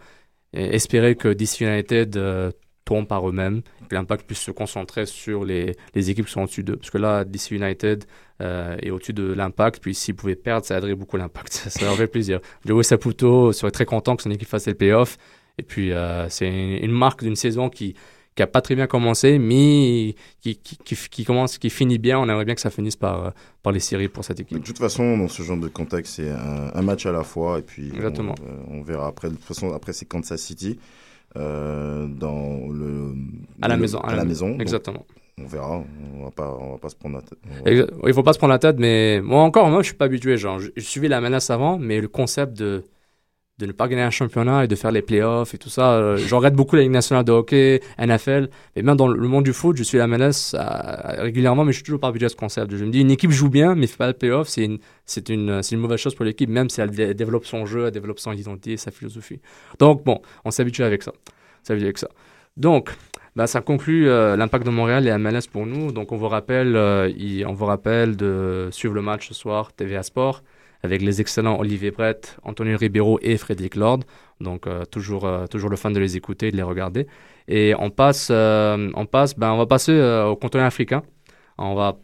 [0.56, 2.50] euh, espérer que DC United euh,
[2.84, 6.62] tombe par eux-mêmes que l'Impact puisse se concentrer sur les, les équipes qui sont au-dessus
[6.64, 6.76] d'eux.
[6.76, 8.04] Parce que là, DC United
[8.40, 11.52] euh, est au-dessus de l'Impact, puis s'ils pouvaient perdre, ça aiderait beaucoup l'Impact.
[11.70, 12.40] Ça, leur fait plaisir.
[12.64, 15.16] Joey Saputo serait très content que son équipe fasse les playoffs.
[15.58, 17.94] Et puis, euh, c'est une, une marque d'une saison qui
[18.34, 22.18] qui a pas très bien commencé, mais qui, qui, qui, qui commence, qui finit bien.
[22.18, 23.30] On aimerait bien que ça finisse par, euh,
[23.62, 24.64] par les séries pour cette De équipe.
[24.64, 27.60] toute façon, dans ce genre de contexte, c'est un, un match à la fois.
[27.60, 28.34] Et puis, Exactement.
[28.68, 29.28] On, on verra après.
[29.28, 30.78] De toute façon, après, c'est Kansas City.
[31.36, 33.14] Euh, dans le,
[33.62, 33.98] À la le- maison.
[34.00, 34.50] À la maison.
[34.50, 35.04] Donc, Exactement.
[35.38, 35.82] on verra.
[36.18, 37.38] On va pas, on va pas se prendre la tête.
[37.64, 40.04] Va- Il faut pas se prendre la tête, mais moi encore, moi je suis pas
[40.06, 40.36] habitué.
[40.36, 42.84] Genre, je, je suivais la menace avant, mais le concept de
[43.58, 46.16] de ne pas gagner un championnat et de faire les playoffs et tout ça, euh,
[46.16, 49.52] je regarde beaucoup la Ligue nationale de hockey, NFL, mais même dans le monde du
[49.52, 52.74] foot, je suis la menace euh, régulièrement, mais je suis toujours habitué à ce concept.
[52.74, 55.28] Je me dis, une équipe joue bien, mais fait pas le playoff, c'est une, c'est
[55.28, 57.92] une, c'est une mauvaise chose pour l'équipe, même si elle dé- développe son jeu, elle
[57.92, 59.40] développe son identité, sa philosophie.
[59.78, 61.12] Donc bon, on s'habitue avec ça.
[61.62, 62.08] S'habitue avec ça.
[62.56, 62.90] Donc,
[63.36, 65.90] bah, ça conclut euh, l'impact de Montréal et MLS pour nous.
[65.90, 67.10] Donc, on vous rappelle, euh,
[67.46, 70.42] on vous rappelle de suivre le match ce soir, TVA Sport,
[70.84, 74.00] avec les excellents Olivier Brett, Antonio Ribeiro et Frédéric Lord.
[74.40, 77.06] Donc, euh, toujours, euh, toujours le fun de les écouter de les regarder.
[77.48, 81.02] Et on passe, euh, on passe, ben, on va passer au continent africain.
[81.56, 81.96] On va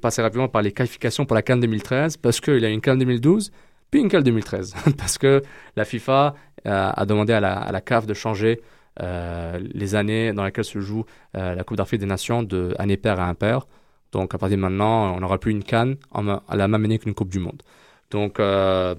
[0.00, 2.98] passer rapidement par les qualifications pour la Cannes 2013 parce qu'il y a une Cannes
[2.98, 3.52] 2012
[3.90, 5.42] puis une Cannes 2013 parce que
[5.76, 6.34] la FIFA
[6.64, 8.62] a demandé à la, CAF de changer
[8.98, 13.28] les années dans lesquelles se joue la Coupe d'Afrique des Nations de année paire à
[13.28, 13.66] impair.
[14.12, 16.98] Donc à partir de maintenant, on n'aura plus une canne en à la même année
[16.98, 17.62] qu'une Coupe du Monde.
[18.10, 18.94] Donc euh,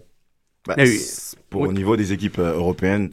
[0.66, 1.00] Bah, oui.
[1.50, 1.70] pour Oui.
[1.70, 3.12] au niveau des équipes euh, européennes,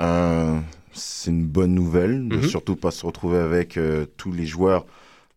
[0.00, 0.60] euh,
[0.92, 2.42] c'est une bonne nouvelle, de Mhm.
[2.42, 4.86] surtout pas se retrouver avec euh, tous les joueurs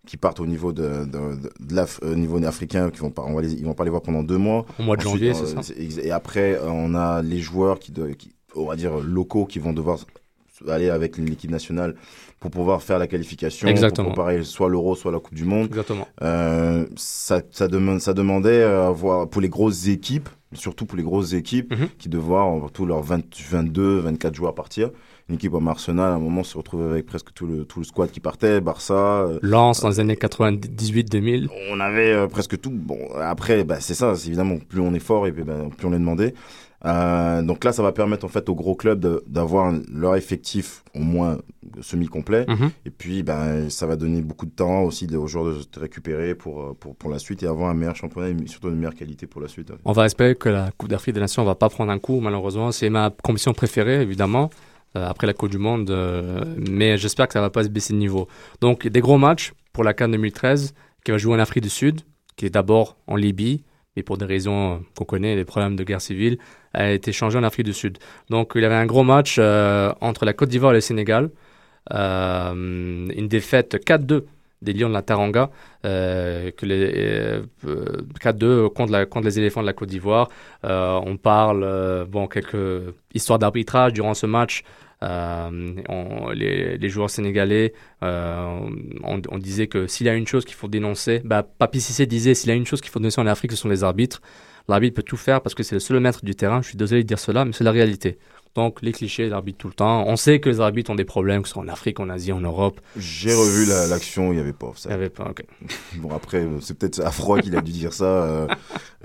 [0.08, 3.42] qui partent au niveau de, de, de, de niveau africain, qui vont pas, on va
[3.44, 4.66] les, ils vont pas les voir pendant deux mois.
[4.80, 5.66] au mois de Ensuite, janvier, c'est ça
[6.04, 10.00] Et après, on a les joueurs qui, qui, on va dire locaux, qui vont devoir
[10.68, 11.96] aller avec l'équipe nationale
[12.40, 14.10] pour pouvoir faire la qualification, Exactement.
[14.10, 15.68] pour préparer soit l'Euro, soit la Coupe du Monde.
[15.68, 16.08] Exactement.
[16.22, 21.04] Euh, ça, ça, demande, ça demandait à avoir, pour les grosses équipes, surtout pour les
[21.04, 21.88] grosses équipes, Mhm.
[21.98, 24.92] qui devaient avoir tous leurs 20, 22, 24 joueurs partir.
[25.30, 27.86] Une équipe comme Arsenal, à un moment, se retrouvait avec presque tout le, tout le
[27.86, 28.94] squad qui partait, Barça.
[28.94, 31.50] euh, Lance dans les années 98-2000.
[31.72, 32.72] on avait euh, presque tout.
[32.72, 36.00] Bon, après, bah, c'est ça, évidemment, plus on est fort et bah, plus on est
[36.00, 36.34] demandé.
[36.88, 41.00] Euh, donc là, ça va permettre en fait aux gros clubs d'avoir leur effectif au
[41.00, 41.38] moins
[41.82, 42.46] semi-complet.
[42.48, 42.72] Mhm.
[42.86, 46.34] Et puis, ben, ça va donner beaucoup de temps aussi aux joueurs de se récupérer
[46.36, 48.96] pour, euh, pour, pour la suite et avoir un meilleur championnat et surtout une meilleure
[48.96, 49.72] qualité pour la suite.
[49.84, 52.72] On va espérer que la Coupe d'Afrique des Nations va pas prendre un coup, malheureusement.
[52.72, 54.50] C'est ma compétition préférée, évidemment,
[54.96, 55.90] euh, après la Coupe du Monde.
[55.90, 58.28] euh, mais j'espère que ça va pas se baisser de niveau.
[58.62, 60.74] Donc, des gros matchs pour la CAN 2013,
[61.04, 62.02] qui va jouer en Afrique du Sud,
[62.36, 63.64] qui est d'abord en Libye,
[63.98, 66.38] mais pour des raisons qu'on connaît, les problèmes de guerre civile,
[66.74, 67.98] a été changé en Afrique du Sud.
[68.30, 71.32] Donc, il y avait un gros match euh, entre la Côte d'Ivoire et le Sénégal.
[71.94, 74.26] Euh, une défaite 4-2
[74.62, 75.50] des Lions de la Taranga,
[75.86, 80.30] euh, que les, euh, euh, 4-2 contre, les éléphants de la Côte d'Ivoire.
[80.66, 84.64] Euh, on parle, euh, bon, quelques histoires d'arbitrage durant ce match.
[85.02, 88.60] Les, joueurs sénégalais, euh,
[89.04, 92.08] on, on disait que s'il y a une chose qu'il faut dénoncer, bah, Papi Cissé
[92.08, 94.22] disait s'il y a une chose qu'il faut dénoncer en Afrique, ce sont les arbitres.
[94.68, 96.62] L'arbitre peut tout faire parce que c'est le seul maître du terrain.
[96.62, 98.18] Je suis désolé de dire cela, mais c'est la réalité.
[98.58, 100.04] Donc, les clichés, l'arbitre tout le temps.
[100.08, 102.32] On sait que les arbitres ont des problèmes, que ce soit en Afrique, en Asie,
[102.32, 102.82] en Europe.
[102.98, 104.90] J'ai revu la- l'action, il n'y avait pas Il ça.
[104.90, 105.44] y avait pas, ok.
[106.02, 108.48] Bon, après, euh, c'est peut-être Afroy qui a dû dire ça euh,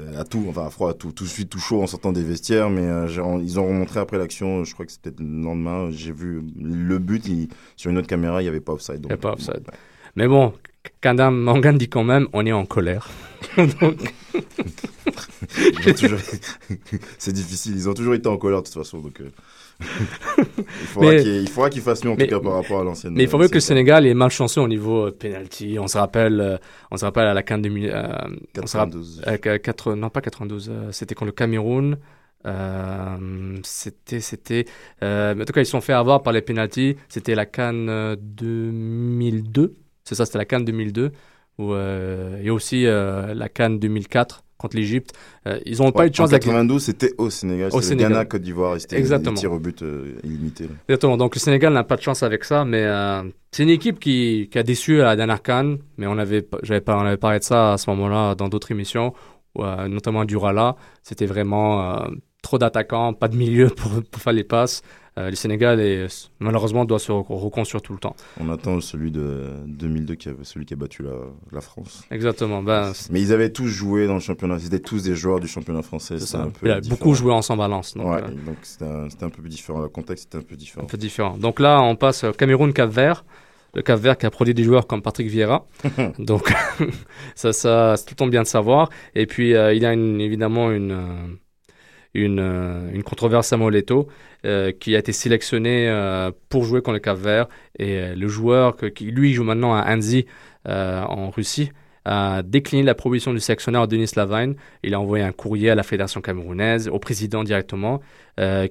[0.01, 2.23] euh, à tout, enfin Afroy à tout, tout de suite, tout chaud en sortant des
[2.23, 3.07] vestiaires, mais euh,
[3.43, 7.27] ils ont remontré après l'action, je crois que c'était le lendemain, j'ai vu le but,
[7.29, 9.01] il- sur une autre caméra, il n'y avait pas offside.
[9.01, 9.65] Il y avait pas bon, offside.
[9.69, 9.79] ouais.
[10.17, 10.55] Mais bon,
[11.01, 13.09] Kandam Mangan dit quand même, on est en colère.
[13.57, 13.97] Donc,
[15.97, 16.19] toujours-
[17.19, 19.29] c'est difficile, ils ont toujours été en colère de toute façon, donc euh,
[19.81, 23.13] il faudra qu'il qu'ils fassent mieux en mais- tout cas par rapport à l'ancienne.
[23.15, 25.77] mais il faut mieux que le Sénégal est malchanceux au niveau euh, penalty.
[25.79, 26.57] On se rappelle, euh,
[26.91, 28.03] on se rappelle à la CAN 2000, euh,
[28.63, 29.01] on se rappelle,
[29.61, 29.89] 92.
[29.89, 31.99] euh, non pas 92, euh, c'était contre le Cameroun.
[33.65, 34.65] C'était, c'était,
[35.01, 36.97] en tout cas, ils se sont fait avoir par les penalties.
[37.09, 39.75] C'était la Cannes euh, 2002.
[40.05, 41.13] C'est ça, c'était la Cannes 2002.
[41.59, 45.13] Où, euh, et aussi euh, la Cannes 2004 contre l'Égypte.
[45.47, 48.13] Euh, ils n'ont pas eu de chance en avec 92, c'était au Sénégal, Au Sénégal.
[48.13, 49.35] Ghana, Côte d'Ivoire, c'était Exactement.
[49.35, 50.65] tirs au but euh, illimités.
[50.65, 50.71] là.
[50.89, 51.17] Exactement.
[51.19, 52.87] Donc le Sénégal n'a pas de chance avec ça, mais
[53.51, 56.59] c'est une équipe qui, qui a déçu à la dernière Cannes, mais on avait, pas-
[56.63, 59.13] j'avais pas, on avait parlé de ça à ce moment-là dans d'autres émissions,
[59.55, 60.77] où, notamment du Rala.
[61.03, 62.07] C'était vraiment
[62.43, 64.81] trop d'attaquants, pas de milieu pour, pour faire les passes.
[65.19, 68.17] Euh, le Sénégal est, malheureusement doit se re- reconstruire tout le temps.
[68.41, 71.11] On attend celui de 2002, qui avait, celui qui a battu la,
[71.53, 72.03] la France.
[72.11, 72.63] Exactement.
[72.63, 75.49] Ben, Mais ils avaient tous joué dans le championnat, ils étaient tous des joueurs du
[75.49, 76.19] championnat français.
[76.19, 76.97] c'est un peu différent.
[76.99, 77.95] beaucoup joué ensemble à Lens.
[77.95, 80.85] Donc, ouais, euh, donc c'était un, un peu différent, le contexte était un peu différent.
[80.85, 81.37] un peu différent.
[81.37, 83.25] Donc là, on passe Cameroun-Cap-Vert.
[83.75, 85.67] le Cap Vert qui a produit des joueurs comme Patrick Vieira.
[86.19, 86.53] Donc,
[87.35, 88.89] ça, ça, c'est tout le temps bien de savoir.
[89.15, 91.27] Et puis, euh, il y a une, évidemment une, euh,
[92.15, 94.09] une, euh, une controverse à Moleto
[94.45, 97.49] euh, qui a été sélectionné euh, pour jouer contre le Cap Vert.
[97.79, 100.27] Et le joueur qui, lui, joue maintenant à Anzi
[100.67, 101.71] en Russie
[102.05, 104.55] a décliné la proposition du sélectionneur Denis Lavine.
[104.83, 108.01] Il a envoyé un courrier à la fédération camerounaise, au président directement,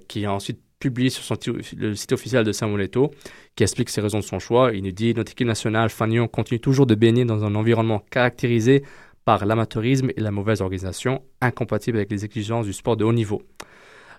[0.08, 1.36] qui a ensuite publié sur son
[1.78, 3.12] le site officiel de Samuel Eto'o,
[3.56, 4.72] qui explique ses raisons de son choix.
[4.74, 8.84] Il nous dit Notre équipe nationale, Fagnon, continue toujours de baigner dans un environnement caractérisé
[9.26, 13.42] par l'amateurisme et la mauvaise organisation, incompatible avec les exigences du sport de haut niveau.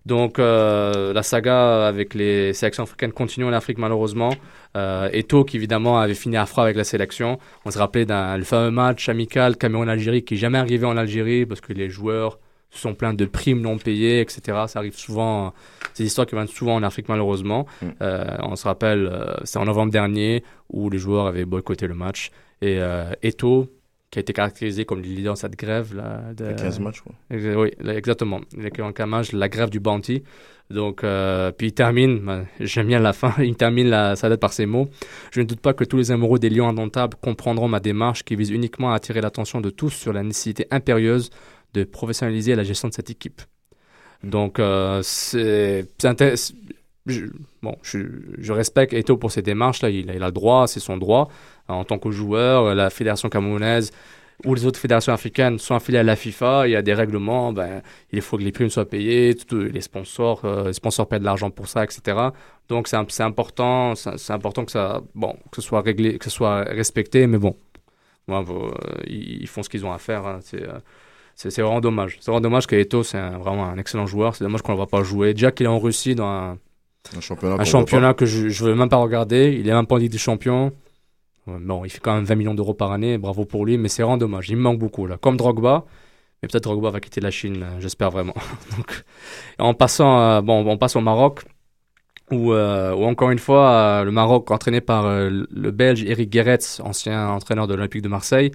[0.04, 4.34] Donc, euh, la saga avec les sélections africaines continue en Afrique, malheureusement.
[4.76, 7.38] Euh, Eto'o, qui évidemment avait fini à froid avec la sélection.
[7.64, 11.46] On se rappelait d'un le fameux match amical Cameroun-Algérie qui n'est jamais arrivé en Algérie
[11.46, 12.38] parce que les joueurs
[12.70, 14.64] se sont plaints de primes non payées, etc.
[14.66, 15.52] Ça arrive souvent,
[15.96, 17.66] des histoires qui viennent souvent en Afrique, malheureusement.
[17.82, 17.86] Mm.
[18.00, 19.10] Euh, on se rappelle,
[19.44, 22.30] c'est en novembre dernier où les joueurs avaient boycotté le match.
[22.62, 22.80] Et
[23.22, 23.68] Eto'o,
[24.12, 25.96] qui a été caractérisé comme le leader de cette grève.
[25.96, 27.14] Là, de, Il y a 15 matchs, quoi.
[27.30, 28.42] Oui, exactement.
[28.94, 30.22] Camage, la grève du bounty.
[30.68, 34.40] Donc, euh, puis il termine, ben, j'aime bien la fin, il termine la, sa lettre
[34.40, 34.88] par ces mots.
[35.32, 38.36] Je ne doute pas que tous les amoureux des lions indomptables comprendront ma démarche qui
[38.36, 41.30] vise uniquement à attirer l'attention de tous sur la nécessité impérieuse
[41.72, 43.40] de professionnaliser la gestion de cette équipe.
[44.22, 45.88] Donc, euh, c'est
[47.62, 49.82] bon, je, respecte Eto pour ses démarches.
[49.82, 51.28] Là, il, a- le droit, c'est son droit.
[51.68, 53.92] En tant que joueur, la fédération camerounaise
[54.44, 56.66] ou les autres fédérations africaines sont affiliées à la FIFA.
[56.66, 57.52] Il y a des règlements.
[57.52, 59.34] Ben, il faut que les primes soient payées.
[59.36, 62.30] tout- les sponsors, euh, les sponsors de l'argent pour ça, etc.
[62.68, 63.94] Donc, c'est important.
[63.94, 67.26] C'est important que ça, bon, que ce soit réglé, que ce soit respecté.
[67.26, 67.54] Mais bon,
[68.30, 68.70] euh,
[69.06, 70.26] ils, font ce qu'ils ont à faire.
[70.26, 70.40] hein.
[70.42, 70.62] C'est
[71.58, 72.16] euh, vraiment dommage.
[72.20, 74.34] C'est vraiment dommage qu'Eto, c'est vraiment un excellent joueur.
[74.34, 75.34] C'est dommage qu'on ne le voit pas jouer.
[75.34, 76.56] Déjà qu'il est en Russie dans
[77.16, 77.54] Un championnat.
[77.54, 79.56] un qu'on championnat que je ne veux même pas regarder.
[79.58, 80.72] Il est même pas en Ligue des Champions.
[81.46, 83.18] Bon, il fait quand même 20 millions d'euros par année.
[83.18, 84.48] Bravo pour lui, mais c'est vraiment dommage.
[84.48, 85.16] Il me manque beaucoup, là.
[85.16, 85.84] Comme Drogba.
[86.42, 88.34] Mais peut-être Drogba va quitter la Chine, j'espère vraiment.
[88.76, 89.04] Donc,
[89.58, 91.44] en passant, euh, bon, on passe au Maroc,
[92.32, 96.30] où, euh, où encore une fois, euh, le Maroc, entraîné par euh, le Belge Eric
[96.30, 98.50] Guéretz, ancien entraîneur de l'Olympique de Marseille,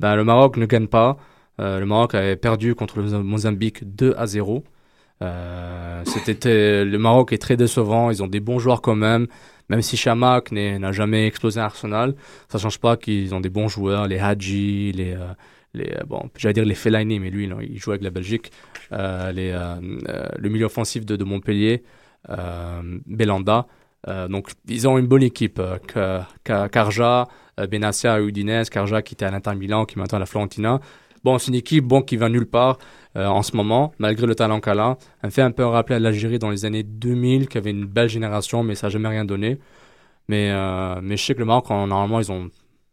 [0.00, 1.16] ben, le Maroc ne gagne pas.
[1.58, 4.64] Le Maroc avait perdu contre le Mozambique 2 à 0.
[5.20, 8.10] Euh, c'était le Maroc est très décevant.
[8.10, 9.26] Ils ont des bons joueurs quand même.
[9.68, 12.14] Même si Chamak n'a jamais explosé à Arsenal,
[12.48, 14.06] ça change pas qu'ils ont des bons joueurs.
[14.06, 15.32] Les Hadji, les, euh,
[15.76, 18.50] euh, bon, j'allais dire les Fellaini, mais lui, il joue avec la Belgique.
[18.90, 21.82] Les, le milieu offensif de, Montpellier,
[23.06, 23.66] Belanda.
[24.28, 25.60] Donc, ils ont une bonne équipe.
[27.58, 30.80] Euh, Benassia Udinese, Karja qui était à l'Inter Milan, qui est maintenant à la Florentina.
[31.24, 32.78] Bon, c'est une équipe bon, qui va nulle part
[33.16, 34.96] euh, en ce moment, malgré le talent qu'elle a.
[35.22, 38.08] Elle fait un peu rappeler à l'Algérie dans les années 2000, qui avait une belle
[38.08, 39.58] génération, mais ça n'a jamais rien donné.
[40.28, 42.50] Mais, euh, mais je sais que le Maroc, en- normalement, ils ont, en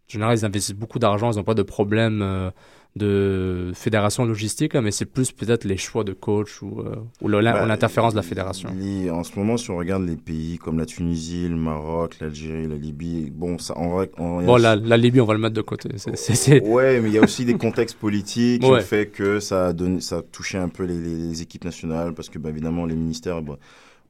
[0.08, 2.51] général, ils investissent beaucoup d'argent, ils n'ont pas de problème euh,
[2.99, 7.65] de fédération logistique, mais c'est plus peut-être les choix de coach ou, euh, ou Bah,
[7.65, 8.69] l'interférence de la fédération.
[8.77, 12.67] les- en ce moment, si on regarde les pays comme la Tunisie, le Maroc, l'Algérie,
[12.67, 15.55] la Libye, bon, ça, en vrai, en- Bon, la, la Libye, on va le mettre
[15.55, 15.89] de côté.
[15.97, 18.77] C'est- c'est- Ouais, mais il y a aussi des contextes politiques qui Ouais.
[18.79, 22.13] ont fait que ça a, donné, ça a touché un peu les, les équipes nationales
[22.13, 23.57] parce que, bah, évidemment, les ministères, bah,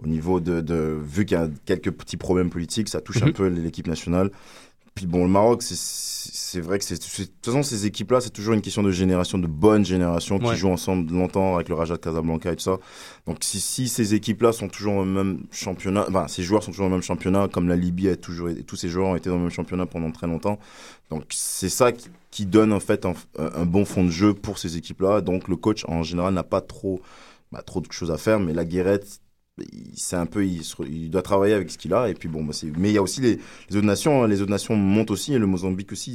[0.04, 3.28] au niveau de, de vu qu'il y a quelques petits problèmes politiques, ça touche un
[3.28, 3.34] Mhm.
[3.34, 4.32] peu l'équipe nationale.
[5.00, 8.54] Puis bon, le Maroc, c'est- vrai que c'est, de toute façon, ces équipes-là, c'est toujours
[8.54, 10.58] une question de génération, de bonnes générations qui Ouais.
[10.58, 12.80] jouent ensemble longtemps avec le Raja de Casablanca et tout ça.
[13.26, 16.88] Donc, si, si ces équipes-là sont toujours le même championnat, enfin, ces joueurs sont toujours
[16.88, 19.38] le même championnat, comme la Libye a toujours, été- tous ces joueurs ont été dans
[19.38, 20.60] le même championnat pendant très longtemps.
[21.10, 24.58] Donc, c'est ça qui, qui donne en fait un, un bon fond de jeu pour
[24.60, 25.22] ces équipes-là.
[25.22, 27.02] Donc, le coach en général n'a pas trop,
[27.54, 29.22] bah, trop de choses à faire, mais la Guérette,
[29.96, 32.10] c'est un peu, il, se- il doit travailler avec ce qu'il a.
[32.10, 34.28] Et puis bon, bah, mais il y a aussi les, les autres nations, hein.
[34.28, 36.12] les autres nations montent aussi, et le Mozambique aussi,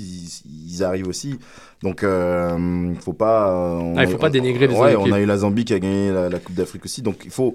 [0.47, 1.39] ils, ils arrivent aussi.
[1.83, 3.51] Donc, euh, faut pas.
[3.51, 5.75] euh, on Ah, il faut pas dénigrer les Ouais, on a eu la Zambie qui
[5.75, 7.03] a gagné la, la Coupe d'Afrique aussi.
[7.03, 7.55] Donc, il faut,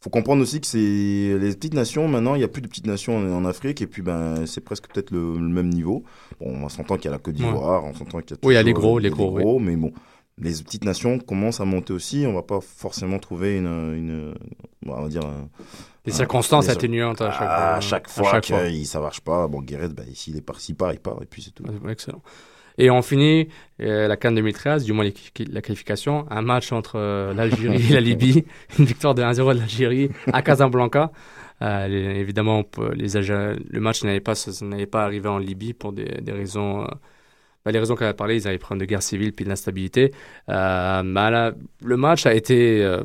[0.00, 2.08] faut comprendre aussi que c'est les petites nations.
[2.08, 4.60] Maintenant, il y a plus de petites nations en, en Afrique, et puis ben, c'est
[4.62, 6.04] presque peut-être le, le même niveau.
[6.40, 8.54] Bon, on s'entend qu'il y a la Côte d'Ivoire, on s'entend qu'il y a Oui,
[8.54, 9.64] il y a les toujours, gros, euh, les gros, oui.
[9.64, 9.92] mais bon.
[10.40, 12.24] Les petites nations commencent à monter aussi.
[12.26, 14.34] On va pas forcément trouver une, une
[14.86, 15.22] on va dire,
[16.04, 18.62] Des circonstances des- atténuantes à chaque, à chaque fois à chaque que fois.
[18.68, 19.48] il- ça marche pas.
[19.48, 21.64] Bon, Guéret, bah, s'il est parti, il part, il part, et puis c'est tout.
[21.88, 22.22] Excellent.
[22.80, 23.48] Et on finit
[23.80, 25.14] euh, la CAN 2013, du moins les-
[25.50, 28.44] la qualification, un match entre euh, l'Algérie et la Libye,
[28.78, 31.10] une victoire de 1-0 de l'Algérie à Casablanca.
[31.60, 32.62] Euh, les- évidemment,
[32.94, 36.86] les le match n'allait pas, n'allait pas arriver en Libye pour des, des raisons, euh,
[37.68, 39.50] bah, les raisons qu'on a parlé, ils avaient des problèmes de guerre civile puis de
[39.50, 40.10] l'instabilité.
[40.48, 41.52] Euh, bah,
[41.84, 43.04] le match a été, euh,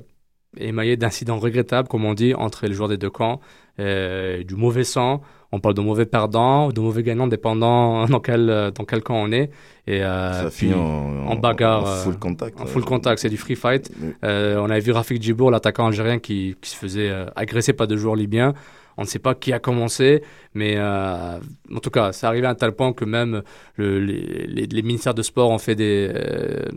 [0.57, 3.41] émaillé d'incidents regrettables, comme on dit, entre les joueurs des deux camps,
[3.79, 5.21] euh, du mauvais sang.
[5.51, 9.33] On parle de mauvais perdants, de mauvais gagnants, dépendant dans quel, dans quel camp on
[9.33, 9.51] est.
[9.85, 12.61] Et, euh, Ça puis, finit en, en bagarre, en full euh, contact.
[12.61, 13.91] en full contact, c'est du free fight.
[14.23, 17.87] Euh, on avait vu Rafik Djibour, l'attaquant algérien, qui, qui se faisait euh, agresser par
[17.87, 18.53] deux joueurs libyens.
[18.97, 21.39] On ne sait pas qui a commencé, mais euh,
[21.73, 23.41] en tout cas, c'est arrivé à un tel point que même
[23.75, 26.09] le- les, les- les ministères de sport ont fait des.
[26.13, 26.69] Euh,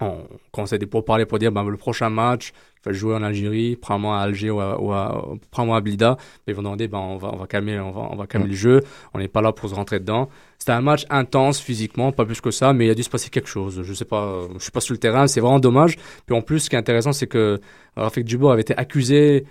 [0.00, 0.18] ont
[0.52, 4.16] commencé des pourparlers pour dire ben, le prochain match, il faut jouer en Algérie, prends-moi
[4.16, 6.16] à Alger ou, à, ou à- prends-moi à Blida.
[6.46, 8.54] Ils vont demander ben, on, va, on va calmer, on va, on va calmer le
[8.54, 8.80] jeu,
[9.12, 10.28] on n'est pas là pour se rentrer dedans.
[10.56, 13.28] C'était un match intense physiquement, pas plus que ça, mais il a dû se passer
[13.28, 13.82] quelque chose.
[13.82, 15.96] Je sais pas, je suis pas sur le terrain, c'est vraiment dommage.
[16.26, 17.60] Puis en plus, ce qui est intéressant, c'est que
[17.96, 19.46] Rafik Djibour avait été accusé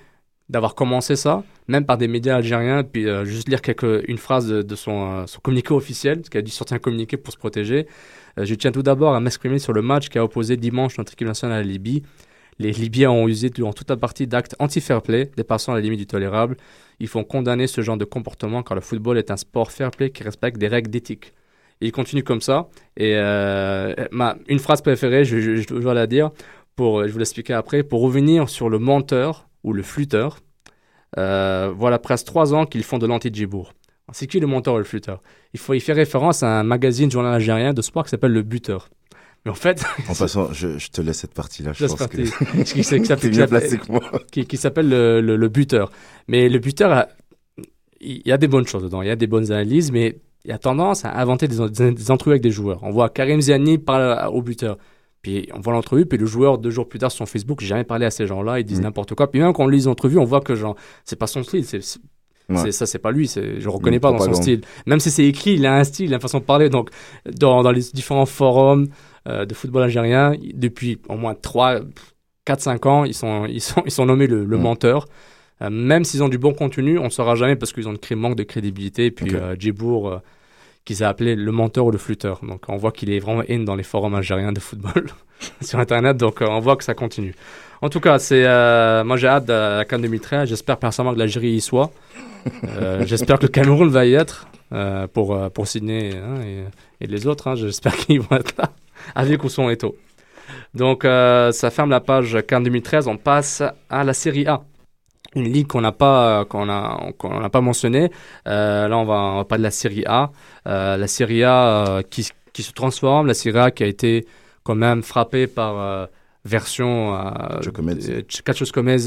[0.50, 4.48] d'avoir commencé ça, même par des médias algériens, puis euh, juste lire quelque, une phrase
[4.48, 7.38] de, son, euh, son communiqué officiel, parce qu'il a dû sortir un communiqué pour se
[7.38, 7.88] protéger.
[8.40, 11.14] Euh, je tiens tout d'abord à m'exprimer sur le match qui a opposé dimanche notre
[11.14, 12.04] équipe nationale à la Libye.
[12.60, 16.08] Les Libyens ont usé durant toute la partie d'actes anti-fair play, dépassant la limite du
[16.08, 16.58] tolérable.
[17.00, 20.10] Il faut condamner ce genre de comportement car le football est un sport fair play
[20.10, 21.34] qui respecte des règles d'éthique.
[21.82, 22.70] Il continue comme ça.
[22.96, 23.14] Et
[24.12, 26.32] ma, une phrase préférée, je, je, je dois la dire,
[26.76, 30.40] pour, je vous l'expliquer après, pour revenir sur le menteur ou le flûteur.
[31.18, 33.74] Euh, voilà presque trois ans qu'ils font de l'anti-Djibour.
[34.14, 35.22] C'est qui le menteur ou le flûteur?
[35.54, 38.42] Il, faut, il fait référence à un magazine journal algérien de sport qui s'appelle Le
[38.42, 38.90] Buteur.
[39.46, 41.74] Mais en fait, En passant, je, je te laisse cette partie-là.
[41.74, 42.24] Je pense partir.
[42.38, 42.84] que qui,
[44.32, 45.92] qui qui s'appelle- le, le- le buteur.
[46.30, 47.08] Mais le buteur, a-
[48.00, 50.52] il y a des bonnes choses dedans, il y a des bonnes analyses, mais il
[50.54, 52.80] a tendance à inventer des, des, des avec des joueurs.
[52.84, 54.78] On voit Karim Ziani parler au buteur.
[55.28, 57.68] Puis on voit l'entrevue, puis le joueur, deux jours plus tard, sur son Facebook, j'ai
[57.68, 58.84] jamais parlé à ces gens-là, ils disent Mm.
[58.84, 59.30] n'importe quoi.
[59.30, 61.66] Puis même quand on lit les entrevues, on voit que genre, c'est pas son style,
[61.66, 61.82] c'est,
[62.50, 62.72] Ouais.
[62.72, 64.62] ça, c'est pas lui, je le reconnais Une pas dans son style.
[64.86, 66.70] Même si c'est écrit, il a un style, il a une façon de parler.
[66.70, 66.92] Donc,
[67.38, 68.88] dans, dans les différents forums
[69.28, 71.82] euh, de football algérien, depuis au moins 3,
[72.46, 74.62] 4, 5 ans, ils sont, ils sont, ils sont nommés le, le Mm.
[74.62, 75.08] menteur.
[75.62, 78.16] Euh, même s'ils ont du bon contenu, on ne saura jamais parce qu'ils ont un
[78.16, 79.08] manque de crédibilité.
[79.08, 79.42] Et puis, Ok.
[79.42, 80.18] euh, Djibour, euh,
[80.88, 82.40] qu'ils a appelé le menteur ou le flûteur.
[82.42, 85.08] Donc, on voit qu'il est vraiment in dans les forums algériens de football
[85.62, 86.18] sur Internet.
[86.18, 87.36] Donc, euh, on voit que ça continue.
[87.82, 90.50] En tout cas, c'est, euh, moi, j'ai hâte de la CAN 2013.
[90.50, 91.92] J'espère personnellement que l'Algérie y soit.
[92.64, 96.64] Euh, j'espère que le Cameroun va y être euh, pour, euh, pour Sydney hein, et,
[97.04, 97.48] et les autres.
[97.48, 97.56] hein.
[97.56, 98.72] J'espère qu'ils vont être là
[99.14, 99.96] avec ou sans Eto.
[100.74, 103.08] Donc, euh, ça ferme la page CAN 2013.
[103.08, 104.62] On passe à la Série A.
[105.36, 106.66] Une ligue qu'on n'a pas, qu'on
[107.18, 108.10] qu'on n'a pas mentionnée.
[108.48, 110.32] Euh, là, on va, on va parler de la Série A.
[110.68, 113.28] Euh, la Série A euh, qui, qui se transforme.
[113.28, 114.26] La Série A qui a été
[114.64, 116.06] quand même frappée par euh,
[116.46, 118.12] version euh, Giacometti.
[118.12, 118.22] euh,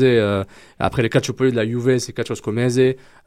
[0.04, 0.44] euh,
[0.78, 2.78] après le Calciopoli de la Juve, c'est Calcio Scomese.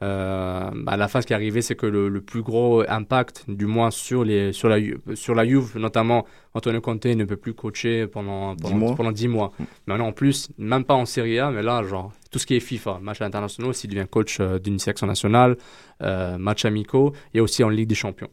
[0.02, 3.44] Euh, à la fin, ce qui est arrivé, c'est que le, le plus gros impact,
[3.48, 4.78] du moins sur, les, sur, la,
[5.14, 8.94] sur la Juve, notamment Antonio Conte ne peut plus coacher pendant, pendant, mois.
[8.94, 9.52] pendant 10 mois.
[9.86, 12.60] Maintenant, en plus, même pas en Serie A, mais là, genre, tout ce qui est
[12.60, 15.56] FIFA, match internationaux, s'il devient coach euh, d'une sélection nationale,
[16.02, 18.28] euh, match amicaux, et aussi en Ligue des Champions.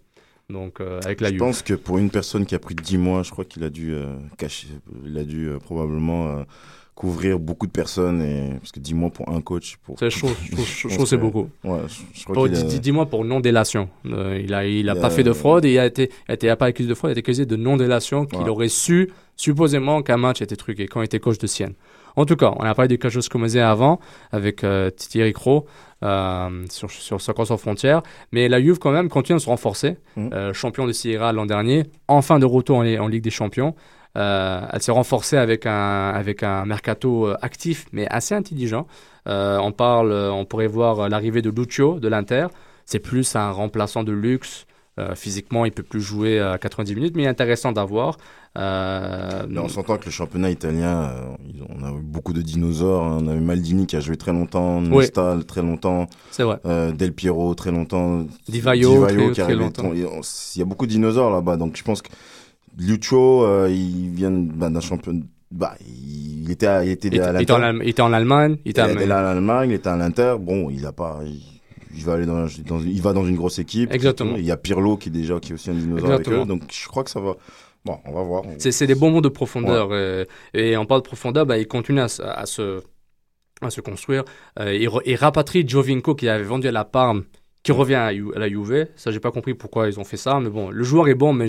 [0.51, 3.23] Donc, euh, avec la Je pense que pour une personne qui a pris 10 mois,
[3.23, 4.67] je crois qu'il a dû euh, cacher,
[5.05, 6.43] il a dû euh, probablement
[6.93, 9.97] couvrir beaucoup de personnes et parce que 10 mois pour un coach, pour.
[9.97, 11.49] C'est chaud, je trouve- c'est beaucoup.
[11.63, 13.89] Ouais, je, je crois Pour- qu'il a- dis- Dis-moi pour non-délation.
[14.05, 16.55] Il a, il a pas fait de fraude et il a été, il a été
[16.55, 18.49] pas accusé de fraude, il a été accusé de non-délation qu'il Ouais.
[18.49, 21.73] aurait su, supposément, qu'un match était truqué quand il était coach de Sienne.
[22.15, 23.99] En tout cas, on a parlé de quelque chose comme avant
[24.31, 25.65] avec euh, Thierry Cros
[26.03, 28.01] euh, sur, sur Soccer sans frontières.
[28.31, 29.97] Mais la Juve, quand même, continue à se renforcer.
[30.15, 30.29] Mhm.
[30.33, 33.75] Euh, champion de Sierra l'an dernier, enfin de retour en, en Ligue des Champions.
[34.13, 38.85] Elle s'est renforcée avec un, avec un mercato actif, mais assez intelligent.
[39.25, 42.47] On parle, on pourrait voir l'arrivée de Lucio de l'Inter.
[42.85, 44.65] C'est plus un remplaçant de luxe.
[44.99, 48.17] Euh, physiquement, il peut plus jouer à 90 minutes, mais il est intéressant d'avoir.
[48.57, 51.25] Euh, on s'entend que le championnat italien, euh,
[51.69, 53.03] on a eu beaucoup de dinosaures.
[53.05, 53.19] hein.
[53.21, 54.97] On a eu Maldini qui a joué très longtemps, Oui.
[55.05, 56.59] Nesta très longtemps, vrai.
[56.93, 59.91] Del Piero très longtemps, Di Vaio, très- qui très longtemps.
[59.93, 60.01] Il
[60.59, 62.09] y a beaucoup de dinosaures là-bas, donc je pense que
[62.77, 65.21] Lucio, euh, il vient bah, d'un champion.
[65.51, 68.57] Bah, il était à, il était Il, à il était en il était en Allemagne.
[68.65, 70.35] Il était à l'Allemagne, il était à l'Inter.
[70.39, 71.19] Bon, il a pas.
[71.25, 71.41] Il,
[71.95, 73.93] il va aller dans, dans- il va dans une grosse équipe.
[73.93, 74.35] Exactement.
[74.37, 76.63] Il y a Pirlo qui est déjà qui est aussi un dinosaure avec eux, donc
[76.71, 77.35] je crois que ça va.
[77.85, 78.43] Bon, on va voir.
[78.59, 79.89] C'est, c'est des bons mots de profondeur.
[79.91, 82.81] euh, et on parle de profondeur, bah, il continue à, se- à se,
[83.61, 84.23] à se construire.
[84.59, 87.23] Euh, il, il rapatrie Giovinco qui avait vendu à la Parme,
[87.63, 88.87] qui revient à, la Juve.
[88.95, 90.39] Ça, j'ai pas compris pourquoi ils ont fait ça.
[90.39, 91.47] Mais bon, le joueur est bon, mais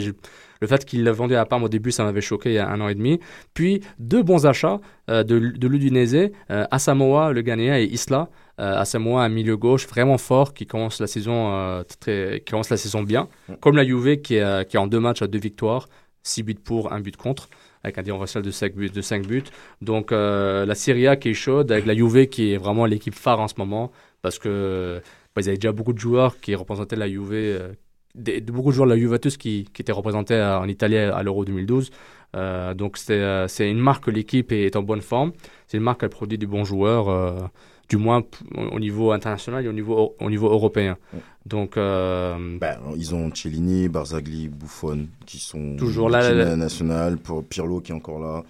[0.60, 2.68] le fait qu'il l'a vendu à Parme au début, ça m'avait choqué il y a
[2.68, 3.18] un an et demi.
[3.54, 8.28] Puis, deux bons achats euh, de, de l'Udinese, euh, Asamoah, le Ghanéen, et Isla.
[8.60, 12.70] Euh, Asamoah, un milieu gauche vraiment fort qui commence la saison, euh, très, qui commence
[12.70, 13.28] la saison bien.
[13.60, 15.88] Comme la Juve qui est, qui est en deux matchs à deux victoires.
[16.22, 17.48] 6 buts pour, 1 but contre,
[17.82, 18.90] avec un différentiel de 5 buts.
[18.90, 19.44] De 5 buts.
[19.80, 23.14] Donc euh, la Serie A qui est chaude, avec la Juve qui est vraiment l'équipe
[23.14, 23.92] phare en ce moment,
[24.22, 25.00] parce que
[25.34, 27.72] bah, ils avaient déjà beaucoup de joueurs qui représentaient la Juve, euh,
[28.14, 30.96] des- de- beaucoup de joueurs de la Juventus qui, qui étaient représentés à- en Italie
[30.98, 31.90] à l'Euro 2012.
[32.34, 35.32] Euh, donc c'est euh, c'est une marque que l'équipe est en bonne forme.
[35.66, 37.50] C'est une marque qui produit des bons joueurs,
[37.88, 38.22] du moins
[38.56, 40.96] au au niveau international et au niveau, au niveau européen.
[41.44, 46.56] Donc euh, Ben, ils ont Cellini, Barzagli, Buffon qui sont Toujours là, là.
[46.56, 48.44] nationale pour Pirlo qui est encore là,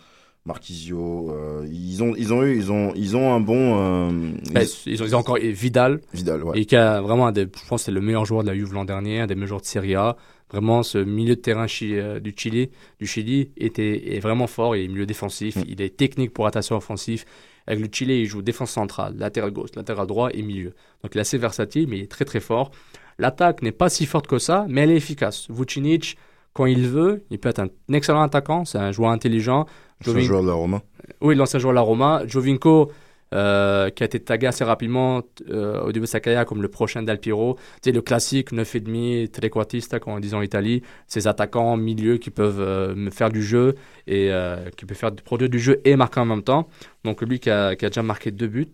[0.45, 1.31] Marquisio.
[1.31, 4.11] euh, ils ont ils ont eu ils ont ils ont un bon euh,
[4.53, 6.61] ben, ils- ils, ont, ils ont encore Vidal, Vidal ouais.
[6.61, 8.73] et qui a vraiment un des, je pense c'est le meilleur joueur de la Juve
[8.75, 10.17] l'an dernier, un des meilleurs joueurs de Serie A.
[10.51, 12.69] Vraiment, ce milieu de terrain chi- euh, du Chili,
[13.01, 14.77] du Chili était, est vraiment fort.
[14.77, 15.63] Il est milieu défensif, Mm.
[15.67, 17.25] il est technique pour attaquer offensif.
[17.67, 20.75] Avec le Chili, il joue défense centrale, latéral gauche, latéral droit et milieu.
[21.03, 22.71] Donc il est assez versatile, mais il est très très fort.
[23.19, 25.47] L'attaque n'est pas si forte que ça, mais elle est efficace.
[25.49, 26.19] Vucinic,
[26.53, 28.67] quand il veut, il peut être un excellent attaquant.
[28.67, 29.65] C'est un joueur intelligent.
[30.05, 30.83] C'est Jovin- joueur de la Roma.
[31.21, 32.23] oui, l'ancien joueur de la Roma.
[32.27, 32.91] Jovinko,
[33.35, 36.69] euh, qui a été tagué assez rapidement euh, au début de sa carrière comme le
[36.69, 37.57] prochain Del Piero.
[37.83, 40.83] Sais, le classique 9,5, trequartista, comme on dit en Italie.
[41.07, 43.75] Ces attaquants milieu qui peuvent euh, faire du jeu
[44.07, 44.31] et
[44.77, 46.69] qui peuvent faire produire du jeu et marquer en même temps.
[47.05, 48.67] Donc lui qui a, qui a déjà marqué deux buts.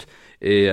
[0.42, 0.68] Et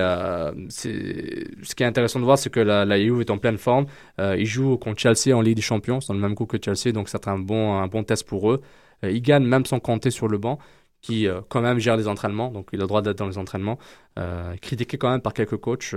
[0.68, 3.58] c'est- ce qui est intéressant de voir, c'est que la, la Juve est en pleine
[3.58, 3.86] forme.
[4.18, 6.92] Ils jouent contre Chelsea en Ligue des Champions, c'est dans le même coup que Chelsea,
[6.92, 8.60] donc c'est un bon, un bon test pour eux.
[9.04, 10.58] Euh, ils gagnent même sans compter sur le banc
[11.02, 13.38] qui euh, quand même gère les entraînements, donc il a le droit d'être dans les
[13.38, 13.78] entraînements,
[14.18, 15.94] euh, critiqué quand même par quelques coachs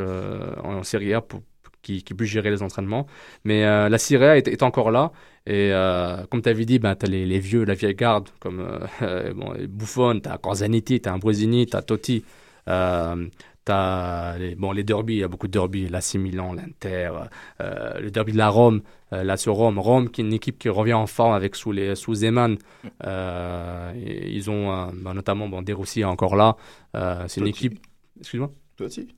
[0.63, 1.23] en, Serie A
[1.81, 3.07] qui, qui puissent gérer les entraînements.
[3.43, 5.11] Mais la Serie A est, encore là,
[5.47, 5.71] et
[6.29, 8.63] comme tu avais dit, ben, tu as les, vieux, la vieille garde, comme
[9.35, 12.23] bon, Buffon, tu as Corzanetti, tu as Ambrosini, tu as Totti,
[12.65, 17.11] tu as les, bon, les il y a beaucoup de derbies, l'AC Milan, l'Inter,
[17.59, 18.81] le derby de la Rome,
[19.13, 21.95] euh, Lazio Rome, Rome qui est une équipe qui revient en forme avec sous les
[21.95, 22.57] sous Zeman.
[23.05, 26.55] Euh, et ils ont euh, ben, notamment bon, De Rossi est encore là.
[26.95, 27.65] Euh, c'est une Totti.
[27.67, 27.79] équipe.
[28.19, 28.51] Excuse-moi.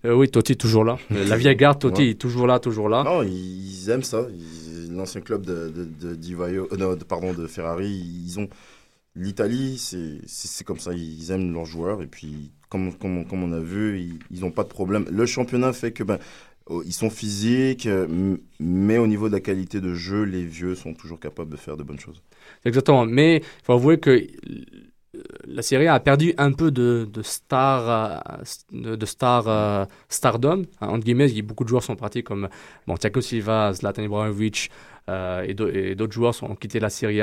[0.06, 0.98] Euh, oui, Totti toujours là.
[1.12, 2.10] La vieille garde, Totti Ouais.
[2.10, 3.04] est toujours là, toujours là.
[3.04, 4.26] Non, ils aiment ça.
[4.90, 8.48] L'ancien club de, de, de, non, de- pardon, de Ferrari, ils ont.
[9.16, 10.94] L'Italie, c'est comme ça.
[10.94, 12.02] Ils aiment leurs joueurs.
[12.02, 15.06] Et puis, comme, comme, comme on a vu, ils n'ont pas de problème.
[15.12, 16.04] Le championnat fait que.
[16.04, 16.18] Ben,
[16.86, 20.94] ils sont physiques, euh, mais au niveau de la qualité de jeu, les vieux sont
[20.94, 22.22] toujours capables de faire de bonnes choses.
[22.66, 23.06] Exactement.
[23.06, 28.22] Mais il faut avouer que euh, la Serie A perdu un peu de, de star,
[28.40, 30.64] euh, de, de star, stardom.
[30.80, 32.48] Hein, entre guillemets, beaucoup de joueurs sont partis comme
[32.88, 34.70] bon, Thiago Silva, Zlatan Ibrahimovic
[35.10, 37.20] et d'au- et d'autres joueurs ont quitté la Serie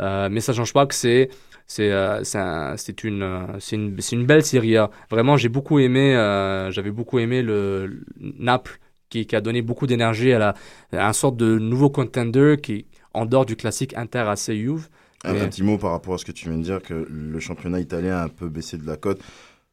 [0.00, 1.28] mais ça ne change pas que c'est
[1.66, 4.90] c'est euh, c'est un- une euh, une une belle Serie A.
[5.10, 8.00] Vraiment, j'ai beaucoup aimé euh, j'avais beaucoup aimé le, le
[8.38, 8.78] Naples
[9.10, 10.54] qui, qui a donné beaucoup d'énergie à la
[10.92, 14.88] à un sorte de nouveau contender qui en dehors du classique Inter AC Juve.
[15.24, 17.06] Un, Mais- un petit mot par rapport à ce que tu viens de dire, que
[17.10, 19.20] le championnat italien a un peu baissé de la cote.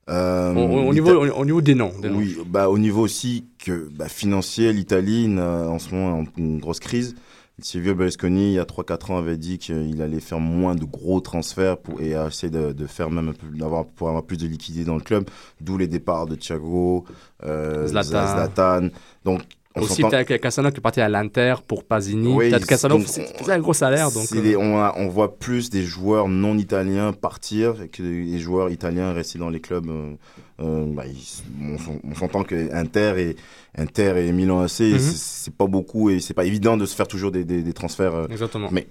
[0.09, 1.93] Euh, Au, niveau, au, au niveau des noms.
[2.01, 2.17] des noms.
[2.17, 7.15] Oui, bah, au niveau aussi que bah, financier, l'Italie en ce moment une grosse crise.
[7.63, 11.21] Silvio Berlusconi, il y a 3-4 ans, avait dit qu'il allait faire moins de gros
[11.21, 14.37] transferts pour, et a essayé de, de faire même un peu, d'avoir, pour avoir plus
[14.37, 15.29] de liquidité dans le club,
[15.61, 17.05] d'où les départs de Thiago,
[17.43, 18.27] euh, Zlatan.
[18.27, 18.89] Zlatan.
[19.23, 19.41] Donc,
[19.75, 22.27] on Aussi, t'as Cassano qui est parti à l'Inter pour Pasini.
[22.33, 24.11] Oui, t'as Cassano, c'est un gros salaire.
[24.11, 28.37] Donc, euh, des- on, a- on voit plus des joueurs non italiens partir que les
[28.39, 29.89] joueurs italiens rester dans les clubs.
[29.89, 30.13] euh,
[30.61, 31.43] euh, bah, ils-
[31.73, 33.35] on s'en- on s'entend que Inter et
[33.75, 34.99] Inter et Milan AC, Mhm.
[34.99, 37.73] c'est- c'est pas beaucoup et c'est pas évident de se faire toujours des, des, des
[37.73, 38.13] transferts.
[38.13, 38.69] euh, Exactement.
[38.71, 38.87] mais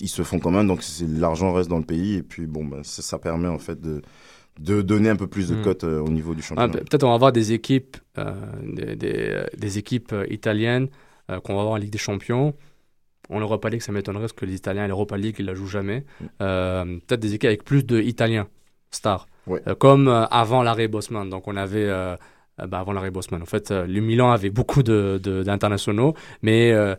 [0.00, 2.78] ils se font quand même, donc l'argent reste dans le pays et puis bon, bah,
[2.82, 4.02] ça, ça permet en fait de
[4.58, 5.62] de donner un peu plus de Mhm.
[5.62, 6.72] cotes euh, au niveau du Ah, championnat.
[6.72, 8.32] pe- Peut-être on va avoir des équipes, euh,
[8.62, 10.88] des, des, euh, des équipes italiennes
[11.28, 12.54] qu'on va avoir en Ligue des Champions.
[13.28, 16.04] En Europa League, ça m'étonnerait parce que les Italiens, l'Europa League, ils la jouent jamais.
[16.40, 18.46] Euh, Peut-être des équipes avec plus d'Italiens,
[18.92, 19.26] stars.
[19.48, 19.60] Ouais.
[19.66, 21.28] Euh, comme euh, avant l'arrêt Bosman.
[21.28, 22.16] Donc on avait, euh,
[22.58, 26.72] bah, avant l'arrêt Bosman, en fait, euh, le Milan avait beaucoup de- de- d'internationaux, mais
[26.72, 26.94] euh,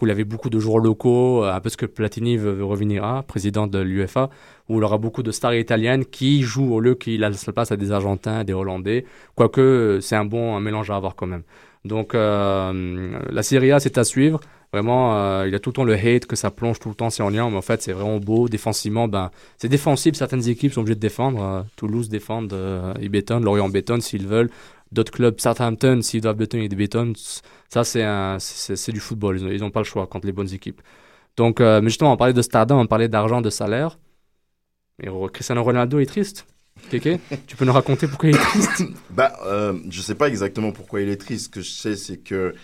[0.00, 3.04] où il avait beaucoup de joueurs locaux, euh, un peu ce que Platini veut, revenir
[3.04, 4.30] à, président de l'UEFA,
[4.68, 7.76] où il aura beaucoup de stars italiennes qui jouent au lieu qu'il la place à
[7.76, 9.04] des Argentins, des Hollandais.
[9.36, 11.42] Quoique, euh, c'est un bon un mélange à avoir quand même.
[11.84, 14.40] Donc, euh, la Serie A, c'est à suivre.
[14.72, 16.96] Vraiment, euh, il y a tout le temps le hate que ça plonge tout le
[16.96, 18.48] temps, c'est en lien, mais en fait, c'est vraiment beau.
[18.48, 20.16] Défensivement, ben, c'est défensif.
[20.16, 21.40] Certaines équipes sont obligées de défendre.
[21.42, 23.44] Euh, Toulouse défendent, euh, ils bétonnent.
[23.44, 24.50] Lorient bétonne s'ils veulent.
[24.92, 27.14] D'autres clubs, Southampton, s'ils doivent bétonner, ils bétonnent.
[27.68, 29.40] Ça, c'est du football.
[29.40, 30.80] Ils n'ont pas le choix contre les bonnes équipes.
[31.36, 33.98] Donc, euh, mais justement, on parlait de stardom, on parlait d'argent, de salaire.
[35.02, 36.46] Et Cristiano Ronaldo est triste.
[36.90, 38.84] Kéké, tu peux nous raconter pourquoi il est triste?
[39.10, 41.46] Bah, euh, je sais pas exactement pourquoi il est triste.
[41.46, 42.54] Ce que je sais, c'est que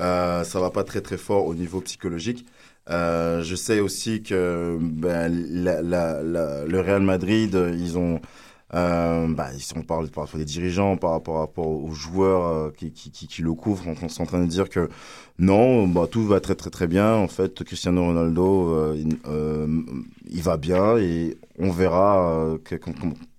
[0.00, 2.44] euh, ça va pas très très fort au niveau psychologique.
[2.88, 8.20] Je sais aussi que ben, la- la- la- le Real Madrid, ils ont,
[8.74, 13.10] euh, bah, ils sont par, rapport des dirigeants, par rapport, aux joueurs euh, qui, qui,
[13.10, 14.88] qui, qui le couvrent, on, on est en train de dire que
[15.38, 17.14] non, bah, tout va très très très bien.
[17.14, 19.82] En fait, Cristiano Ronaldo, euh, il, euh,
[20.42, 22.76] va bien et on verra euh, que-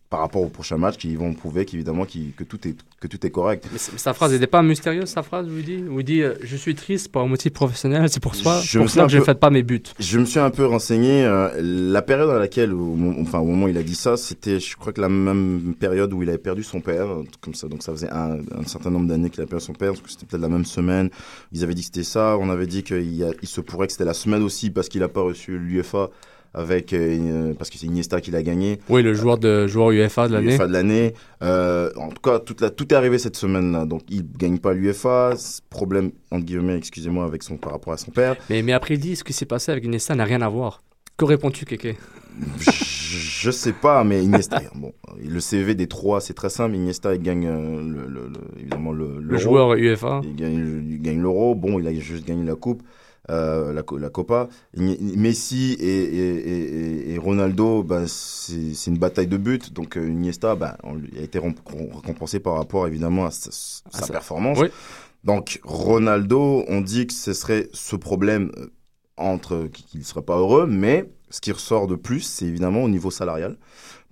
[0.10, 3.30] par rapport au prochain match qu'ils vont prouver qu'évidemment que tout est que tout est
[3.32, 3.68] correct.
[3.72, 6.74] Mais sa phrase n'était pas mystérieuse, sa phrase, il dit, il dit euh, Je suis
[6.76, 9.36] triste pour un motif professionnel, c'est pour, ça Je pour cela que je ne fais
[9.36, 9.82] pas mes buts.
[9.99, 11.26] Je me suis un peu renseigné.
[11.26, 14.60] euh, la période à laquelle, au, enfin, au moment où il a dit ça, c'était,
[14.60, 17.08] je crois que la même période où il avait perdu son père,
[17.41, 17.68] comme ça.
[17.68, 19.89] Donc ça faisait un, un certain nombre d'années qu'il a perdu son père.
[19.91, 21.10] parce que C'était peut-être la même semaine.
[21.51, 22.38] Ils avaient dit que c'était ça.
[22.39, 25.10] On avait dit qu'il il se pourrait que c'était la semaine aussi parce qu'il n'a
[25.10, 26.10] pas reçu l'UFA
[26.56, 28.80] avec euh, parce que c'est Iniesta qui l'a gagné.
[28.89, 30.47] Oui, le joueur, de, joueur UEFA de l'année.
[30.51, 31.14] L'UEFA de l'année.
[31.43, 33.86] Euh, en tout cas, toute la, tout est arrivé cette semaine-là.
[33.86, 35.34] Donc, il gagne pas l'UEFA.
[35.70, 38.36] Problème, entre guillemets, excusez-moi, avec son, par rapport à son père.
[38.49, 40.82] Mais, mais après, il dit Ce qui s'est passé avec Iniesta n'a rien à voir.
[41.18, 41.95] Que réponds-tu, Kéké?
[42.60, 44.91] Je, je sais pas, mais Iniesta, bon,
[45.24, 46.76] le CV des trois, c'est très simple.
[46.76, 50.22] Iniesta, il gagne euh, le, le- le- évidemment le, joueur UEFA.
[50.24, 51.56] Il gagne, il gagne l'euro.
[51.56, 52.84] Bon, il a juste gagné la coupe,
[53.30, 54.48] euh, la, co- la Copa.
[54.76, 56.36] Messi et, et,
[57.10, 59.60] et- et Ronaldo, bah, c'est une bataille de buts.
[59.72, 63.50] Donc euh, Iniesta, bah, on a été récompensé par rapport évidemment à sa,
[63.94, 64.60] À sa- performance.
[64.60, 64.68] Oui.
[65.24, 68.68] Donc Ronaldo, on dit que ce serait ce problème euh,
[69.18, 72.90] entre qu'il ne serait pas heureux, mais ce qui ressort de plus, c'est évidemment au
[72.90, 73.58] niveau salarial.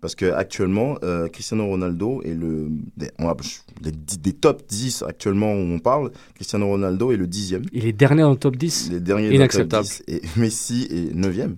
[0.04, 3.38] Parce que actuellement, euh, Cristiano Ronaldo est le des, on va-
[3.82, 6.12] des, des top 10 actuellement où on parle.
[6.36, 7.64] Cristiano Ronaldo est le dixième.
[7.72, 8.90] Il est dernier dans le top 10.
[8.92, 9.86] Les derniers dans le top Inacceptable.
[9.86, 11.56] 10, et Messi est neuvième.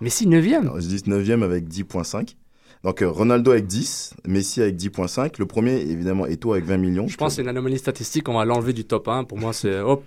[0.00, 0.62] Messi, 9ème.
[0.62, 2.34] Alors, je dis 9e avec 10.5.
[2.82, 5.34] Donc euh, Ronaldo avec 10, Messi avec 10.5.
[5.38, 7.06] Le premier, évidemment, Eto'o avec 20 millions.
[7.06, 9.22] Je pense que c'est une anomalie statistique, on va l'enlever du top 1.
[9.24, 10.02] Pour moi, c'est hop.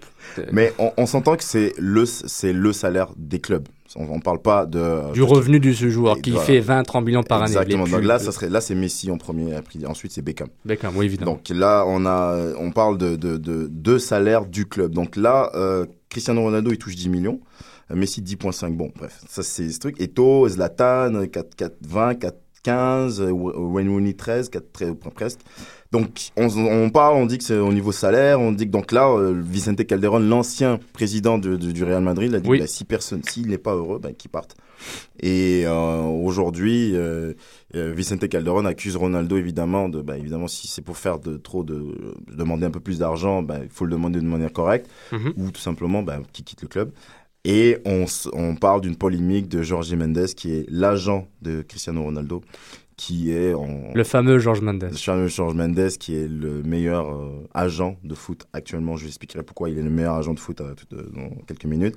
[0.52, 3.68] Mais on, on s'entend que c'est le, c'est le salaire des clubs.
[3.96, 5.12] On ne parle pas de...
[5.14, 6.46] du revenu de ce joueur qui voilà.
[6.46, 7.52] fait 20-30 millions par année.
[7.52, 7.88] Exactement.
[7.88, 9.56] Donc là, ça serait, là, c'est Messi en premier.
[9.88, 10.50] Ensuite, c'est Beckham.
[10.64, 11.34] Beckham, oui, évidemment.
[11.34, 14.94] Donc là, on a, on parle de, de, de, de salaire du club.
[14.94, 17.40] Donc là, euh, Cristiano Ronaldo, il touche 10 millions.
[17.92, 18.76] Euh, Messi, 10.5.
[18.76, 20.00] Bon, bref, ça, c'est ce truc.
[20.00, 25.40] Eto, Zlatan, 4, 4, 20, 4, 15, euh, Wayne Rooney, 13, 4, très, presque.
[25.92, 28.92] Donc, on, on parle, on dit que c'est au niveau salaire, on dit que donc
[28.92, 32.60] là, euh, Vicente Calderon, l'ancien président de- de- du Real Madrid, a dit Oui.
[32.60, 34.56] bah, si personne, s'il n'est pas heureux, ben, qu'il parte.
[35.20, 37.34] Et euh, aujourd'hui, euh,
[37.76, 41.64] euh, Vicente Calderon accuse Ronaldo évidemment de, bah, évidemment, si c'est pour faire de trop
[41.64, 41.74] de,
[42.28, 45.34] de demander un peu plus d'argent, bah, il faut le demander de manière correcte, Mhm.
[45.38, 46.92] ou tout simplement bah, qu'il quitte le club.
[47.46, 52.42] Et on, on parle d'une polémique de Jorge Mendes, qui est l'agent de Cristiano Ronaldo,
[53.00, 54.92] qui est en, Le fameux George Mendes.
[54.94, 58.98] Charles George Mendes, qui est le meilleur euh, agent de foot actuellement.
[58.98, 61.64] Je vous expliquerai pourquoi il est le meilleur agent de foot euh, euh, dans quelques
[61.64, 61.96] minutes.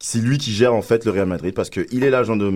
[0.00, 2.52] C'est lui qui gère en fait le Real Madrid parce qu'il est l'agent de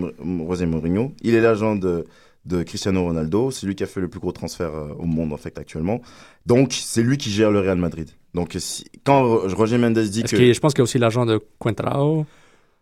[0.49, 2.05] José Mourinho, il est l'agent de,
[2.47, 5.33] de Cristiano Ronaldo, c'est lui qui a fait le plus gros transfert euh, au monde
[5.33, 6.03] en fait actuellement.
[6.47, 8.11] Donc c'est lui qui gère le Real Madrid.
[8.35, 11.25] Donc si- quand Ro- Roger Mendes dit que je pense qu'il y a aussi l'agent
[11.27, 11.41] de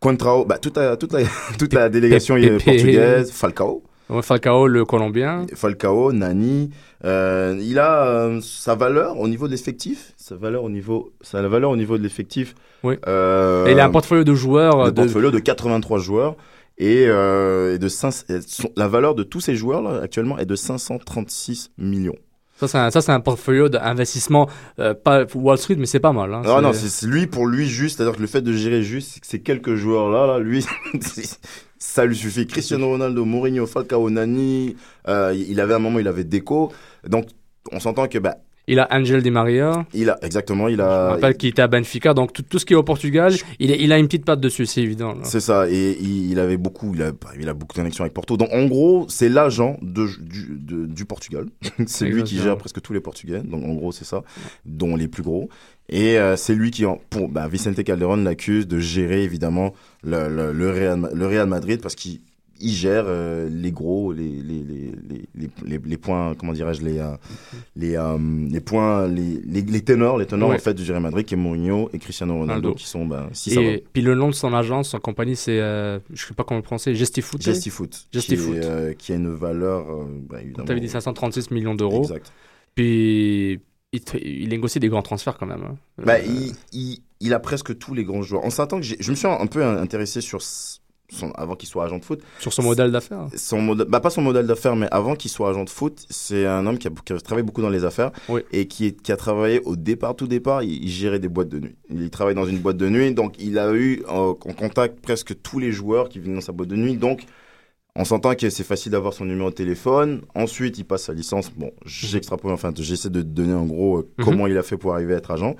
[0.01, 0.45] Quentrao.
[0.47, 1.21] Bah, toute, la, toute, la,
[1.59, 3.83] toute la délégation est portugaise, Falcao,
[4.23, 5.47] Falcao, le Colombien.
[5.55, 6.71] Falcao, Nani,
[7.05, 11.47] euh, il a euh, sa valeur au niveau de l'effectif, sa valeur au niveau, sa
[11.49, 12.55] valeur au niveau de l'effectif.
[12.85, 12.97] Oui.
[13.09, 14.81] Euh, Et il a un portfolio de joueurs.
[14.81, 16.37] euh, de- portfolio de 83 joueurs
[16.79, 20.39] et, euh, et de 5, et son- la valeur de tous ces joueurs là, actuellement
[20.39, 22.17] est de 536 millions.
[22.59, 24.49] Ça, c'est un, ça, c'est un portfolio d'investissement,
[24.79, 26.33] euh, pas Wall Street, mais c'est pas mal.
[26.33, 26.43] hein.
[26.47, 28.83] Ah non, C'est- c'est c'est lui pour lui juste, c'est-à-dire que le fait de gérer
[28.83, 30.65] juste ces quelques joueurs là, là lui,
[31.03, 31.39] c'est-
[31.79, 32.47] ça lui suffit.
[32.47, 34.75] Cristiano Ronaldo, Mourinho, Falcao, Nani,
[35.09, 36.73] euh, il avait un moment, il avait Deco,
[37.07, 37.27] donc
[37.73, 38.37] on s'entend que bah
[38.69, 39.87] Il a Angel Di Maria.
[39.95, 42.15] il a exactement, il Je me a, rappelle qu'il était à Benfica.
[42.15, 44.67] Donc, tout, tout ce qui est au Portugal, il, il a une petite patte dessus,
[44.67, 45.13] c'est évident.
[45.13, 45.21] là.
[45.23, 48.13] c'est ça, et il, il avait beaucoup, il a, il a beaucoup de connexions avec
[48.13, 48.37] Porto.
[48.37, 51.47] Donc en gros, c'est l'agent de, du, de- du Portugal.
[51.87, 53.41] c'est lui qui gère presque tous les Portugais.
[53.45, 54.23] Donc en gros, c'est ça,
[54.65, 55.49] dont les plus gros.
[55.89, 60.29] Et euh, c'est lui qui, en, pour, bah, Vicente Calderon l'accuse de gérer évidemment le,
[60.29, 62.21] le, le, Real, Ma- le Real Madrid parce qu'il
[62.61, 64.65] il gère euh, les gros, les, les,
[65.65, 67.17] les, les, points, comment dirais-je, les, euh,
[67.75, 68.19] les, euh,
[68.51, 70.57] les points, les, ténors, les ténors Ouais.
[70.57, 72.75] en fait du Real Madrid, qui est Mourinho et Cristiano Ronaldo, Ronaldo.
[72.75, 73.59] qui sont, bah, si.
[73.59, 76.59] Et puis le nom de son agence, son compagnie, c'est, euh, je sais pas comment
[76.59, 77.41] le prononcer, Gestifoot.
[77.43, 78.57] Gestifoot, Gesti qui, Foot.
[78.57, 80.65] est, euh, qui a une valeur, euh, bah, évidemment.
[80.67, 82.03] Tu avais dit 536 millions d'euros.
[82.03, 82.33] Exact.
[82.75, 83.61] Puis
[84.23, 85.63] il, négocie des grands transferts quand même.
[85.63, 85.77] hein.
[86.05, 88.45] Bah, Euh, il, il, il a presque tous les grands joueurs.
[88.45, 90.41] On s'attend que je me suis un peu intéressé sur
[91.09, 92.21] son- avant qu'il soit agent de foot.
[92.39, 93.27] Sur son modèle d'affaires.
[93.37, 96.47] Son modèle, bah pas son modèle d'affaires, mais avant qu'il soit agent de foot, c'est
[96.47, 98.43] un homme qui a, qui a travaillé beaucoup dans les affaires Oui.
[98.53, 101.49] et qui, est, qui a travaillé au départ, tout départ, il, il gérait des boîtes
[101.49, 101.77] de nuit.
[101.91, 105.41] Il travaille dans une boîte de nuit, donc il a eu en, en contact presque
[105.43, 106.97] tous les joueurs qui venaient dans sa boîte de nuit.
[106.97, 107.23] Donc,
[107.99, 110.21] on s'entend que c'est facile d'avoir son numéro de téléphone.
[110.35, 111.51] Ensuite, il passe sa licence.
[111.57, 114.25] Bon, j'extrapole, enfin, j'essaie de donner en gros euh, Mhm.
[114.25, 115.53] comment il a fait pour arriver à être agent.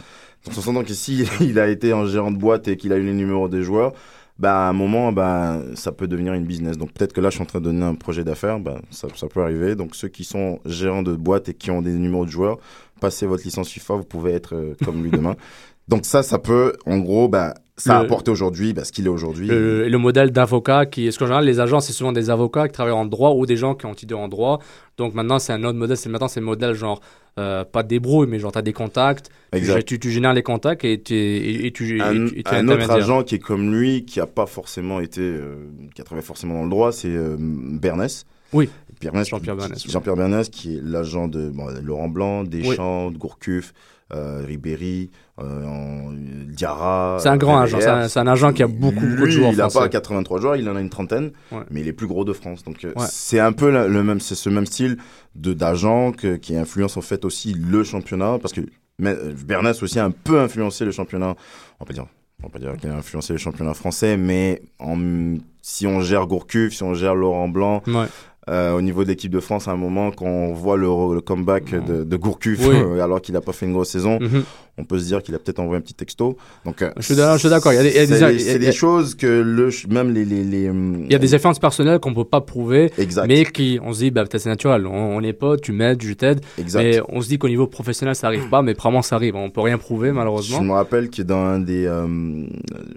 [0.45, 2.97] Donc, on s'entend que si il a été en gérant de boîte et qu'il a
[2.97, 3.95] eu les numéros des joueurs,
[4.39, 6.77] bah, à un moment, bah, ça peut devenir une business.
[6.77, 8.61] Donc, peut-être que là, je suis en train de donner un projet d'affaires.
[8.61, 9.75] Bah, ça, ça peut arriver.
[9.77, 12.59] Donc, ceux qui sont gérants de boîte et qui ont des numéros de joueurs,
[13.01, 15.37] passez votre licence FIFA, vous pouvez être euh, comme lui demain.
[15.89, 19.07] Donc, ça, ça peut, en gros, bah, ça a Le- apporté aujourd'hui bah, ce qu'il
[19.07, 19.49] est aujourd'hui.
[19.49, 22.95] Le, modèle d'avocat qui est-ce qu'en général les agents c'est souvent des avocats qui travaillent
[22.95, 24.61] en droit ou des gens qui ont étudié en droit
[24.99, 27.01] donc maintenant c'est un autre modèle c'est maintenant c'est le modèle genre
[27.39, 29.85] euh, pas de débrouille mais genre tu as des contacts Exact.
[29.85, 33.23] tu, tu génères les contacts et tu et, et tu un, et un autre agent
[33.25, 35.57] qui est comme lui, qui a pas forcément été, euh,
[35.95, 38.25] qui a travaillé forcément dans le droit, c'est euh, Bernès.
[38.53, 38.71] Oui.
[39.01, 39.91] Bernès, Jean-Pierre Bernès, oui.
[39.91, 43.73] Jean-Pierre Bernès, qui est l'agent de bon, Laurent Blanc, Deschamps, de Gourcuff,
[44.11, 46.13] Ribéry, en-
[46.49, 47.19] Diarra.
[47.21, 47.79] c'est un grand euh, agent
[48.09, 50.57] c'est un, agent qui a beaucoup beaucoup de Lui, joueurs Il n'a pas 83 joueurs,
[50.57, 51.59] il en a une trentaine, Ouais.
[51.71, 52.65] mais il est plus gros de France.
[52.65, 53.05] Donc euh, Ouais.
[53.11, 54.97] c'est un peu la- le même, c'est ce même style
[55.35, 58.63] de d'agent qui influence en fait aussi le championnat, parce que
[59.03, 61.35] euh, Bernès aussi a un peu influencé le championnat.
[61.81, 62.07] On peut dire,
[62.43, 66.73] on peut dire qu'il a influencé le championnat français, mais en- si on gère Gourcuff,
[66.73, 68.07] si on gère Laurent Blanc, Ouais.
[68.49, 71.21] Euh, au niveau de l'équipe de France, à un moment, quand on voit le, le
[71.21, 72.77] comeback de, de Gourcuff, Oui.
[72.77, 74.45] euh, alors qu'il n'a pas fait une grosse saison, Mhm.
[74.79, 76.37] on peut se dire qu'il a peut-être envoyé un petit texto.
[76.65, 77.49] Donc, euh, Je suis d'accord- je.
[77.49, 80.45] Il y a des- il y a des- des choses que le, même les, les,
[80.45, 83.27] les, il y a des influences personnelles qu'on peut pas prouver Exact.
[83.27, 86.03] mais qui on se dit bah peut-être c'est naturel on, on est potes tu m'aides
[86.03, 86.83] je t'aide exact.
[86.83, 89.49] mais on se dit qu'au niveau professionnel ça arrive pas mais probablement ça arrive on
[89.51, 92.07] peut rien prouver Je malheureusement me rappelle que dans un des, euh,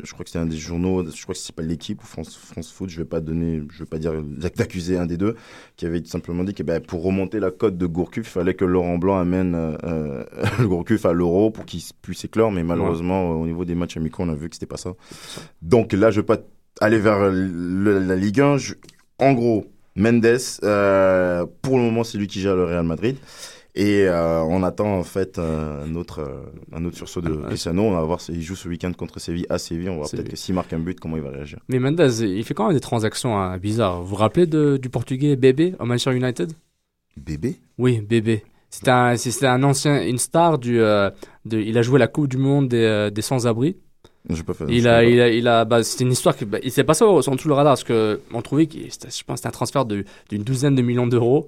[0.04, 2.36] je crois que c'était un des journaux, je crois que c'est pas l'équipe ou France,
[2.38, 4.14] France Foot, je vais pas donner, je vais pas dire
[4.56, 5.36] d'accuser un des deux,
[5.76, 8.66] qui avait simplement dit que ben, pour remonter la cote de Gourcuff, il fallait que
[8.66, 10.24] Laurent Blanc amène euh, euh,
[10.60, 14.24] le Gourcuff à l'Euro pour qu'il puisse éclore, mais malheureusement au niveau des matchs amicaux,
[14.26, 14.94] on a vu que c'était pas ça.
[15.62, 16.38] Donc là, je vais pas
[16.82, 18.58] aller vers le- la Ligue 1.
[18.58, 18.74] Je-
[19.20, 19.66] en gros,
[19.96, 20.26] Mendes,
[20.64, 23.18] euh, pour le moment, c'est lui qui gère le Real Madrid.
[23.76, 26.42] Et euh, on attend en fait euh, un autre, euh,
[26.76, 27.48] un autre sursaut de Ouais.
[27.48, 27.84] Cristiano.
[27.84, 29.90] On va voir s'il joue ce week-end contre Séville à Séville.
[29.90, 31.60] On va voir peut-être que s'il marque un but, comment il va réagir.
[31.70, 34.02] Mais Mendes, il fait quand même des transactions hein, bizarres.
[34.02, 36.52] Vous vous rappelez de- du portugais Bébé au Manchester United?
[37.16, 37.56] Bébé?
[37.78, 38.44] Oui, Bébé.
[38.72, 40.80] C'était un, ancien, une star du.
[40.80, 41.10] euh,
[41.46, 43.78] de, il a joué la Coupe du Monde des, des sans-abri.
[44.46, 44.66] Pas fait.
[44.70, 47.04] Il a, il a, il a, bah, c'était une histoire qui, bah, il s'est passé
[47.22, 49.52] sur tout le radar parce que on trouvait que c'était- je pense, que c'était un
[49.52, 50.04] transfert d'une
[50.44, 51.48] douzaine de millions d'euros.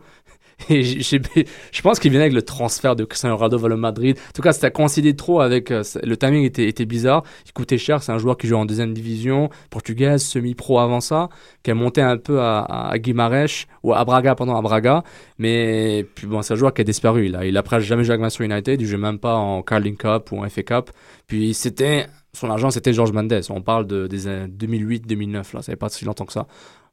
[0.69, 4.17] Et je pense qu'il venait avec le transfert de Cristiano Ronaldo vers le Madrid.
[4.29, 7.23] En tout cas, c'était coïncidé trop avec euh, le timing était, était bizarre.
[7.45, 8.03] Il coûtait cher.
[8.03, 11.29] C'est un joueur qui joue en deuxième division portugaise, semi-pro avant ça,
[11.63, 15.03] qui a monté un peu à, à Guimarães ou à Braga, pardon, à Braga.
[15.37, 17.33] Mais bon, c'est un joueur qui a disparu.
[17.35, 18.81] A, il a presque jamais joué avec Manchester United.
[18.81, 20.91] Il joue même pas en Carling Cup ou en FA Cup.
[21.27, 23.41] Puis c'était son agent, c'était George Mendes.
[23.49, 25.43] On parle de, des années 2008-2009, là.
[25.53, 26.47] Ça fait pas si longtemps que ça.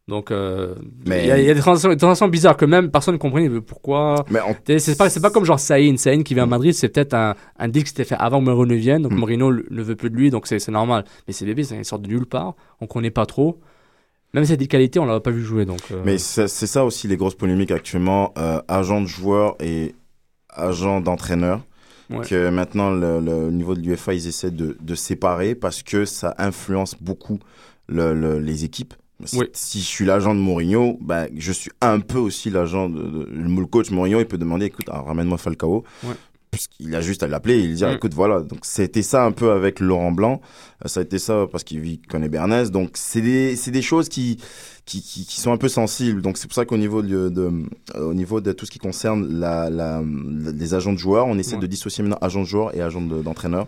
[0.08, 0.74] Donc, euh,
[1.06, 3.50] Mais- il y, a- il y a des transactions bizarres que même personne ne comprenait
[3.60, 4.24] pourquoi.
[4.30, 5.98] Mais T'sais, C'est pas, comme genre Saïn.
[5.98, 8.46] Saïn qui vient à Madrid, c'est peut-être un, un deal qui s'était fait avant que
[8.50, 9.02] Mourinho vienne.
[9.02, 9.64] Donc Mm.
[9.70, 11.04] Ne veut plus de lui, donc c'est normal.
[11.26, 12.54] Mais ces bébés, c'est sort de nulle part.
[12.80, 13.60] On connaît pas trop.
[14.34, 15.66] Même si c'est des qualités, on l'a pas vu jouer.
[15.66, 19.94] Donc, euh, Mais c'est ça aussi les grosses polémiques actuellement, euh, agent de joueur et
[20.50, 21.60] agent d'entraîneur.
[22.10, 22.24] Ouais.
[22.24, 26.06] Que maintenant, le, le- au niveau de l'UFA, ils essaient de, de séparer parce que
[26.06, 27.38] ça influence beaucoup
[27.88, 28.94] le- le- les équipes.
[29.24, 29.46] Si- Oui.
[29.52, 33.28] Si je suis l'agent de Mourinho, ben, je suis un peu aussi l'agent de, de-
[33.30, 34.20] le coach Mourinho.
[34.20, 35.84] Il peut demander, écoute, ah, ramène-moi Falcao.
[36.04, 36.14] Ouais.
[36.50, 38.40] Puisqu'il a juste à l'appeler et lui dire, écoute, voilà.
[38.40, 40.40] Donc, c'était ça un peu avec Laurent Blanc.
[40.84, 42.70] Euh, Ça a été ça parce qu'il vit- connaît Bernès.
[42.70, 44.38] Donc, c'est des, c'est des choses qui,
[44.86, 46.22] qui, qui, qui sont un peu sensibles.
[46.22, 47.50] Donc, c'est pour ça qu'au niveau de, de,
[47.96, 50.00] euh, au niveau de tout ce qui concerne la, la,
[50.54, 51.60] les agents de joueurs, on essaie Ouais.
[51.60, 53.66] de dissocier maintenant agent de joueur et agent de- d'entraîneur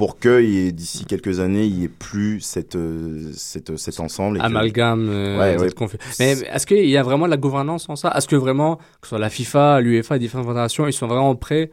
[0.00, 4.38] pour que d'ici quelques années, il n'y ait plus cette, euh, cette, cet ensemble.
[4.38, 5.86] et que- amalgame, euh, Ouais, cette ouais.
[5.86, 8.10] confu- Mais est-ce qu'il y a vraiment de la gouvernance en ça?
[8.16, 11.34] Est-ce que vraiment, que ce soit la FIFA, l'UEFA, les différentes fédérations, ils sont vraiment
[11.36, 11.70] prêts?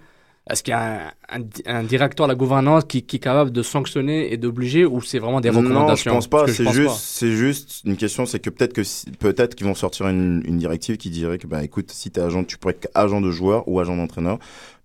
[0.49, 1.43] Est-ce qu'il y a un, un,
[1.79, 5.19] un directeur de la gouvernance qui, qui est capable de sanctionner et d'obliger ou c'est
[5.19, 6.11] vraiment des Non, recommandations?
[6.11, 6.39] je pense pas.
[6.45, 6.95] Parce que je C'est pense juste, pas.
[6.99, 8.25] c'est juste une question.
[8.25, 11.47] C'est que peut-être que si- peut-être qu'ils vont sortir une, une directive qui dirait que
[11.47, 14.37] bah écoute, si t'es agent, tu pourrais être agent de joueur ou agent d'entraîneur.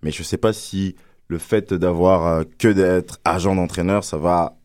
[0.05, 0.95] Mais je sais pas si
[1.33, 4.57] le fait d'avoir euh, que d'être agent d'entraîneur, ça va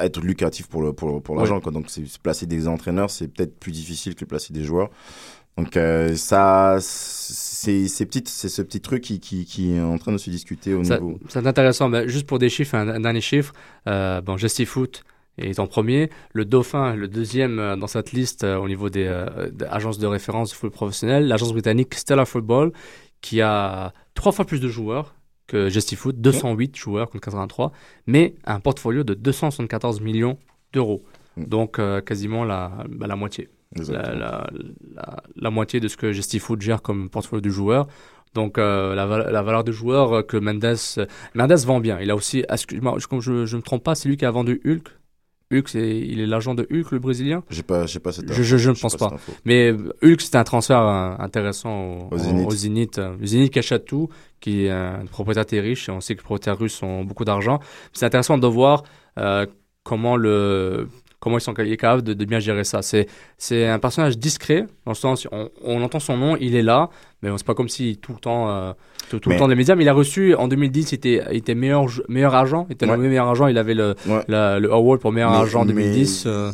[0.00, 1.58] être lucratif pour le pour, pour l'agent.
[1.60, 4.90] Donc c'est placer des entraîneurs, c'est peut-être plus difficile que placer des joueurs.
[5.58, 9.98] Donc euh, ça, c'est c'est petites, c'est ce petit truc qui, qui qui est en
[9.98, 11.18] train de se discuter au Ça- niveau.
[11.28, 11.88] C'est intéressant.
[11.90, 13.52] Ben, juste pour des chiffres, un, un dernier chiffre.
[13.86, 14.36] Euh, bon,
[14.66, 15.04] Foot,
[15.38, 16.10] est en premier.
[16.32, 19.08] Le Dauphin, le deuxième euh, dans cette liste euh, au niveau des,
[19.52, 21.26] des agences de référence de football professionnel.
[21.28, 22.72] L'agence britannique Stellar Football,
[23.20, 25.14] qui a trois fois plus de joueurs
[25.46, 27.72] que Gestifoot, 208 joueurs contre 83,
[28.06, 30.38] mais un portfolio de 274 millions
[30.72, 31.02] d'euros.
[31.36, 31.44] Mm.
[31.44, 33.48] Donc euh, quasiment la, bah, la moitié.
[33.88, 34.46] La,
[35.34, 37.86] la, moitié de ce que Gestifoot gère comme portfolio de joueurs.
[38.34, 41.08] Donc euh, la, la valeur de joueur euh, que Mendes...
[41.34, 41.98] Mendes vend bien.
[41.98, 42.44] Il a aussi...
[42.50, 44.88] Excuse-moi, je, je, je me trompe pas, c'est lui qui a vendu Hulk?
[45.52, 47.42] Hulk, c'est, il est l'agent de Hulk, le Brésilien?
[47.50, 49.16] J'ai pas, j'ai pas cette Je- je- je ne pense pas.
[49.44, 52.46] Mais euh, Hulk, c'était un transfert euh, intéressant au, Au Zénith.
[52.46, 52.98] au Zénith.
[52.98, 54.08] Euh, qui achète tout,
[54.40, 57.24] qui est un propriétaire très riche, et on sait que les propriétaires russes ont beaucoup
[57.24, 57.60] d'argent.
[57.92, 58.82] C'est intéressant de voir
[59.18, 59.46] euh,
[59.84, 60.88] comment le
[61.22, 62.82] comment ils sont capables de, de bien gérer ça.
[62.82, 63.06] C'est
[63.38, 66.90] c'est un personnage discret, dans le sens on, on entend son nom, il est là,
[67.22, 68.72] mais c'est pas comme si tout le temps euh,
[69.08, 69.74] tout, tout Mais- le temps les médias.
[69.76, 72.86] Mais il a reçu en 2010, il était il était meilleur meilleur agent, il était
[72.86, 72.92] Ouais.
[72.96, 74.24] nommé meilleur agent, il avait le Ouais.
[74.26, 76.24] la- le award pour meilleur Mais- agent en mais 2010.
[76.26, 76.50] euh.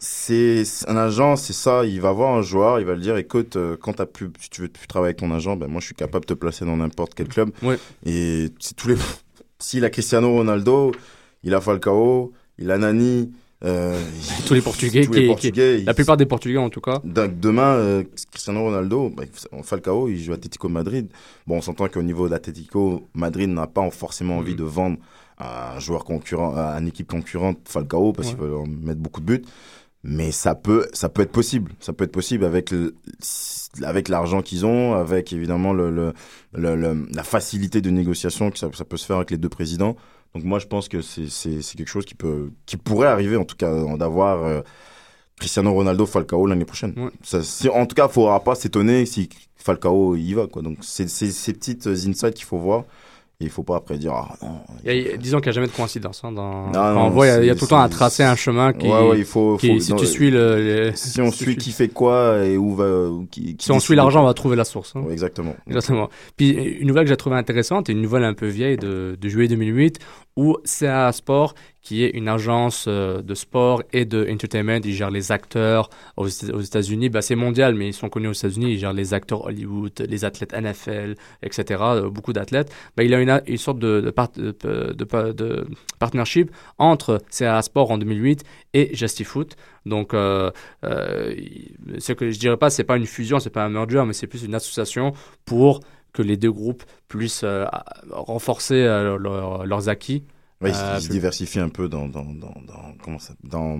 [0.00, 1.84] C'est un agent, c'est ça.
[1.84, 4.48] Il va voir un joueur, il va le dire écoute, euh, quand t'as plus, si
[4.48, 6.64] tu veux plus travailler avec ton agent, ben moi je suis capable de te placer
[6.64, 7.50] dans n'importe quel club.
[7.62, 7.76] Ouais.
[8.06, 8.94] Et si tous les,
[9.58, 10.92] s'il a Cristiano Ronaldo,
[11.42, 13.32] il a Falcao, il a Nani,
[13.64, 14.00] euh,
[14.46, 17.00] Tous les Portugais tous les qui- Portugais, La plupart des Portugais en tout cas.
[17.04, 19.24] Demain, euh, Cristiano Ronaldo, bah,
[19.62, 21.08] Falcao, il joue à Atlético Madrid.
[21.46, 24.58] Bon, on s'entend qu'au niveau d'Atlético Madrid n'a pas forcément envie Mhm.
[24.58, 24.96] de vendre
[25.38, 28.34] à un joueur concurrent, à une équipe concurrente Falcao parce Ouais.
[28.34, 29.42] qu'il veut leur mettre beaucoup de buts.
[30.04, 31.72] Mais ça peut, ça peut être possible.
[31.80, 32.94] Ça peut être possible avec le-
[33.82, 36.12] avec l'argent qu'ils ont, avec évidemment le, le,
[36.54, 39.48] le- le- la facilité de négociation que ça, ça peut se faire avec les deux
[39.48, 39.96] présidents.
[40.34, 41.26] Donc moi, je pense que c'est
[41.76, 44.60] quelque chose qui peut, qui pourrait arriver en tout cas d'avoir euh,
[45.40, 46.94] Cristiano Ronaldo Falcao l'année prochaine.
[46.96, 47.10] Ouais.
[47.22, 50.62] Ça, c'est- en tout cas, il faudra pas s'étonner si Falcao y va quoi.
[50.62, 52.84] Donc c'est c'est ces petites insights qu'il faut voir.
[53.40, 54.58] Et il faut pas après dire ah non.
[54.82, 56.22] Il y a- il y a- disons qu'il n'y a jamais de coïncidence.
[56.24, 56.66] Hein, dans...
[56.66, 58.24] Non, quand non, on voit, il y a- c'est- tout le temps à c'est- tracer
[58.24, 58.88] un chemin qui.
[58.88, 59.56] ouais, ouais, il faut.
[59.58, 60.56] qui- faut- si non, tu suis le.
[60.88, 63.78] les- si on suit qui fait quoi et où va, où qui, qui Si on
[63.78, 64.94] suit l'argent, on va trouver la source.
[64.96, 65.02] hein.
[65.02, 65.54] Ouais, exactement.
[65.68, 66.08] Exactement.
[66.36, 69.28] Puis une nouvelle que j'ai trouvée intéressante, et une nouvelle un peu vieille de, de
[69.28, 70.00] juillet 2008,
[70.36, 71.54] où CA Sport,
[71.88, 76.28] qui est une agence euh, de sport et de entertainment, ils gèrent les acteurs aux,
[76.28, 77.08] Éta- aux États-Unis.
[77.08, 78.72] Bah, c'est mondial, mais ils sont connus aux États-Unis.
[78.74, 81.62] Ils gèrent les acteurs Hollywood, les athlètes NFL, etc.
[81.82, 82.70] euh, beaucoup d'athlètes.
[82.94, 85.66] Bah, il a une, sorte de, de, part- de, de- de
[85.98, 89.56] partnership entre CA Sport en 2008 et Justifoot.
[89.86, 90.50] Donc, euh,
[90.84, 91.34] euh,
[91.98, 94.26] ce que je dirais pas, c'est pas une fusion, c'est pas un merger, mais c'est
[94.26, 95.14] plus une association
[95.46, 95.80] pour
[96.12, 97.64] que les deux groupes puissent euh,
[98.10, 100.24] renforcer leur- leurs acquis.
[100.64, 103.78] Euh, il se diversifie un peu dans, dans, dans, dans, comment ça, dans,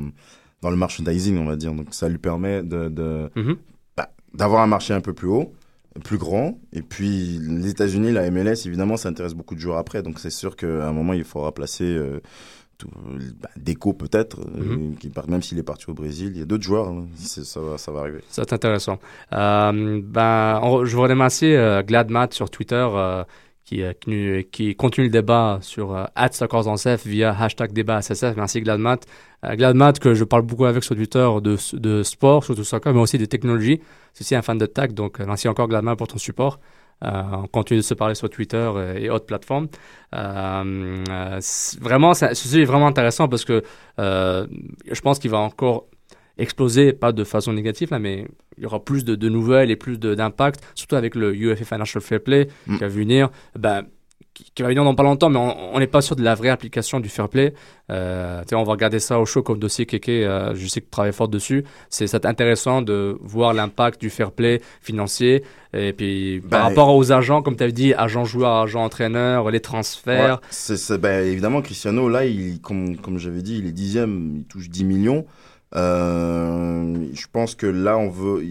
[0.63, 1.73] dans le merchandising, on va dire.
[1.73, 3.57] Donc, ça lui permet de, de, Mhm.
[3.97, 5.53] bah, d'avoir un marché un peu plus haut,
[6.05, 6.59] plus grand.
[6.73, 10.03] Et puis, les États-Unis, la MLS, évidemment, ça intéresse beaucoup de joueurs après.
[10.03, 12.21] Donc, c'est sûr qu'à un moment, il faudra placer euh,
[12.77, 12.89] tout,
[13.43, 14.97] bah, Deco, peut-être, euh, Mhm.
[14.99, 16.31] qui part, même s'il est parti au Brésil.
[16.33, 17.09] Il y a d'autres joueurs, hein.
[17.17, 18.21] Ça, va, ça va arriver.
[18.29, 19.01] C'est intéressant.
[19.33, 22.87] Euh, ben, on- je voudrais remercier euh, Gladmat sur Twitter
[23.69, 23.93] qui, euh,
[24.51, 26.05] qui, continue le débat sur euh,
[27.05, 28.35] via hashtag débat SSF.
[28.37, 29.01] Merci Gladmat.
[29.45, 33.01] Euh, Gladmat que je parle beaucoup avec sur Twitter de, de sport, surtout soccer, mais
[33.01, 33.81] aussi de technologie.
[34.15, 36.59] C'est aussi un fan de tech, donc euh, merci encore Gladmat pour ton support.
[37.05, 39.69] Euh, on continue de se parler sur Twitter euh, et autres plateformes.
[40.15, 41.41] Euh, euh,
[41.81, 43.63] vraiment, ça- ceci est vraiment intéressant parce que
[44.01, 44.47] euh,
[44.91, 45.87] je pense qu'il va encore
[46.39, 48.27] exploser, pas de façon négative, là, mais
[48.57, 52.03] il y aura plus de, de nouvelles et plus d'impact, surtout avec le UFA Financial
[52.03, 52.75] Fair Play Mm.
[52.75, 53.31] qui va venir.
[53.59, 53.83] Ben,
[54.55, 55.39] qui, va venir dans pas longtemps, mais
[55.73, 57.55] on n'est pas sûr de la vraie application du fair play.
[57.91, 60.09] Euh, on va regarder ça au show comme dossier Keke.
[60.11, 61.65] euh, je sais que tu travailles fort dessus.
[61.91, 65.43] C'est intéressant de voir l'impact du fair play financier.
[65.75, 69.51] Et puis, par Ben, rapport aux agents, comme tu avais dit, agents joueurs, agents entraîneurs,
[69.51, 70.35] les transferts.
[70.37, 74.37] Ouais, c'est, c'est- ben, évidemment, Cristiano, là, il, comme, comme j'avais dit, il est dixième,
[74.37, 75.27] il touche 10 millions.
[75.75, 78.43] Euh, je pense que là, on veut,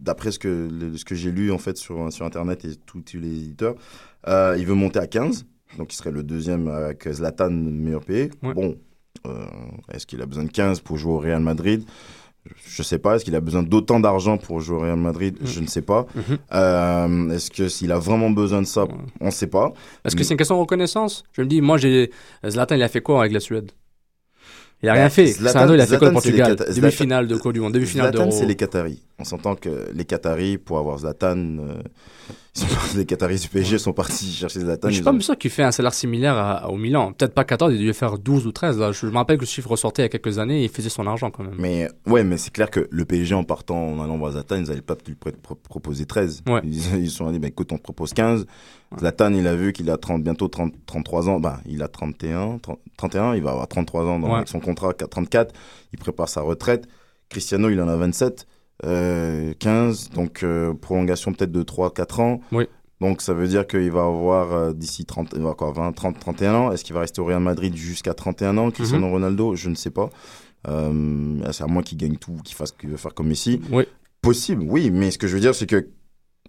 [0.00, 3.02] d'après ce que, le- ce que j'ai lu en fait sur, sur Internet et tous
[3.14, 3.74] les éditeurs,
[4.28, 5.44] euh, il veut monter à 15.
[5.78, 8.30] Donc, il serait le deuxième avec Zlatan, meilleur payé.
[8.42, 8.52] Ouais.
[8.54, 8.76] Bon,
[9.26, 9.44] euh,
[9.92, 11.84] est-ce qu'il a besoin de 15 pour jouer au Real Madrid?
[12.66, 13.14] Je sais pas.
[13.14, 15.38] Est-ce qu'il a besoin d'autant d'argent pour jouer au Real Madrid?
[15.40, 15.46] Mm.
[15.46, 16.06] Je ne sais pas.
[16.16, 16.38] Mhm.
[16.52, 18.82] Euh, est-ce que s'il a vraiment besoin de ça?
[18.84, 18.90] Ouais.
[19.20, 19.72] On ne sait pas.
[20.04, 21.22] Est-ce que c'est une question de reconnaissance?
[21.32, 22.10] Je me dis, moi, j'ai
[22.46, 23.70] Zlatan, il a fait quoi avec la Suède?
[24.82, 25.26] Il a rien Bah, fait.
[25.26, 28.06] Zlatan- Cristiano, il a fait quoi Zlatan, les Portugal Demi-finale de Coupe du Monde, demi-finale
[28.10, 28.38] Zlatan, d'Euro.
[28.40, 29.02] c'est les Qataris.
[29.18, 31.82] On s'entend que les Qataris, pour avoir Zlatan, euh,
[32.54, 34.88] sont les Qataris du PSG sont partis chercher Zlatan.
[34.88, 37.12] Je suis pas ont- sûr qu'il fait un salaire similaire à- au Milan.
[37.12, 38.78] Peut-être pas 14, il devait faire 12 ou 13.
[38.78, 38.90] Là.
[38.92, 40.88] Je, me rappelle que le chiffre ressortait il y a quelques années et il faisait
[40.88, 41.54] son argent quand même.
[41.58, 44.64] Mais ouais, mais c'est clair que le PSG en partant en allant voir Zlatan, ils
[44.68, 46.42] n'allaient pas lui pr- pr- proposer 13.
[46.48, 46.60] Ouais.
[46.64, 48.46] Ils, ils se sont dit, bah, écoute, on te propose 15.
[48.98, 51.40] Zlatan, il a vu qu'il a 30, bientôt 30, 33 ans.
[51.40, 54.42] Bah, il a 31, 30 31, il va avoir 33 ans dans Ouais.
[54.46, 55.54] son contrat, 34.
[55.92, 56.86] Il prépare sa retraite.
[57.30, 58.46] Cristiano, il en a 27,
[58.84, 60.10] euh, 15.
[60.10, 62.40] Donc, euh, prolongation peut-être de 3, 4 ans.
[62.52, 62.64] Oui.
[63.00, 65.92] Donc, ça veut dire qu'il va avoir euh, d'ici 30, il va avoir quoi, 20,
[65.92, 66.72] 30, 31 ans.
[66.72, 68.70] Est-ce qu'il va rester au Real Madrid jusqu'à 31 ans?
[68.70, 69.12] Cristiano Mhm.
[69.12, 70.10] Ronaldo, je ne sais pas.
[70.68, 73.60] Euh, c'est à moins qu'il gagne tout, qu'il fasse qu'il veut faire comme Messi.
[73.72, 73.84] Oui.
[74.20, 75.88] Possible, oui, mais ce que je veux dire, c'est que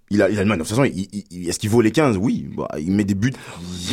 [0.10, 0.44] il a, il a.
[0.44, 3.04] De toute façon, il, il- il- est-ce qu'il vaut les 15 Oui, bah, il met
[3.04, 3.34] des buts.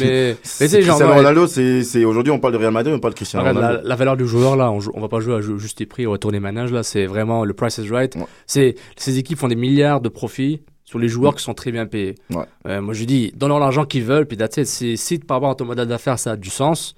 [0.01, 3.15] Mais, mais C'est genre, Ronaldo, c'est, c'est aujourd'hui, on parle de Real Madrid, on parle
[3.15, 3.89] de Cristiano la, Ronaldo.
[3.89, 6.19] la valeur du joueur là, on, on va pas jouer à juste prix, on va
[6.19, 8.15] tourner manage là, c'est vraiment le price is right.
[8.17, 8.27] Ouais.
[8.47, 11.87] C'est ces équipes font des milliards de profits sur les joueurs qui sont très bien
[11.87, 12.17] payés.
[12.31, 12.45] Ouais.
[12.67, 14.67] Euh, moi je dis, donne-leur l'argent qu'ils veulent, puis that's it.
[14.67, 16.95] Si, si par rapport à ton modèle d'affaires ça a du sens,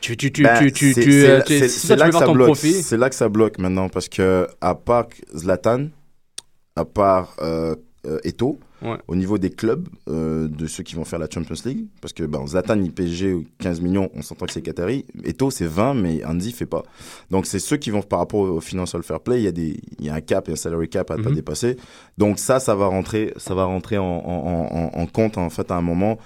[0.00, 1.42] tu tu tu Ben, tu tu, tu, c'est euh, là-
[2.10, 2.56] que ça bloque.
[2.56, 5.86] C'est là que ça bloque maintenant, parce que à part Zlatan,
[6.74, 7.74] à part euh,
[8.06, 8.18] euh,
[8.82, 8.98] Ouais.
[9.08, 12.24] au niveau des clubs, euh, de ceux qui vont faire la Champions League, parce que
[12.24, 15.06] ben, Zlatan, il PSG 15 millions, on s'entend que c'est Qatari.
[15.24, 16.82] Eto'o, c'est 20, mais Andy fait pas.
[17.30, 19.80] Donc, c'est ceux qui vont, par rapport au financial fair play, il y a des,
[19.98, 21.36] il y a un cap, il y a un salary cap à ne pas Mhm.
[21.36, 21.76] dépasser.
[22.18, 25.48] Donc, ça, ça va rentrer, ça va rentrer en, en, en, en- en compte, en
[25.48, 26.18] fait, à un moment.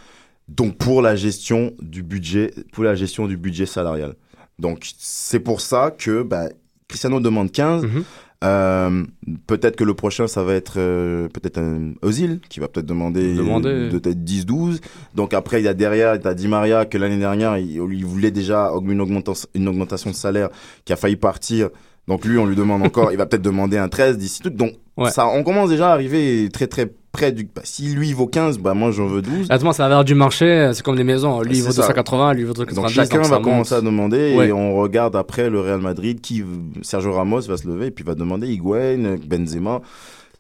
[0.49, 4.17] Donc, pour la gestion du budget, pour la gestion du budget salarial.
[4.59, 6.49] Donc, c'est pour ça que, bah,
[6.89, 7.85] Cristiano demande 15.
[7.85, 8.03] Mhm.
[8.43, 9.05] Euh,
[9.47, 13.35] peut-être que le prochain, ça va être euh, peut-être un Ozil qui va peut-être demander,
[13.35, 13.89] Demander.
[13.91, 14.81] peut-être 10-12.
[15.15, 18.31] Donc après, il y a derrière, a Di Maria que l'année dernière, il, il voulait
[18.31, 20.49] déjà une augmentation, une augmentation de salaire
[20.87, 21.69] qui a failli partir.
[22.09, 24.51] Donc lui, on lui demande encore, il va peut-être demander un 13 d'ici tout.
[24.51, 25.11] Donc Ouais.
[25.11, 27.45] ça, on commence déjà à arriver très très près du.
[27.45, 29.49] Bah, si lui il vaut 15, bah moi j'en veux 12.
[29.51, 31.41] Honnêtement, c'est la valeur du marché, c'est comme des maisons.
[31.43, 31.83] Lui, il C'est vaut ça.
[31.83, 32.97] 280, lui, il vaut 290.
[32.97, 33.45] Donc chacun ça va monte.
[33.45, 34.49] commencer à demander Ouais.
[34.49, 36.45] et on regarde après le Real Madrid qui
[36.83, 39.81] Sergio Ramos va se lever et puis va demander Higuain, Benzema.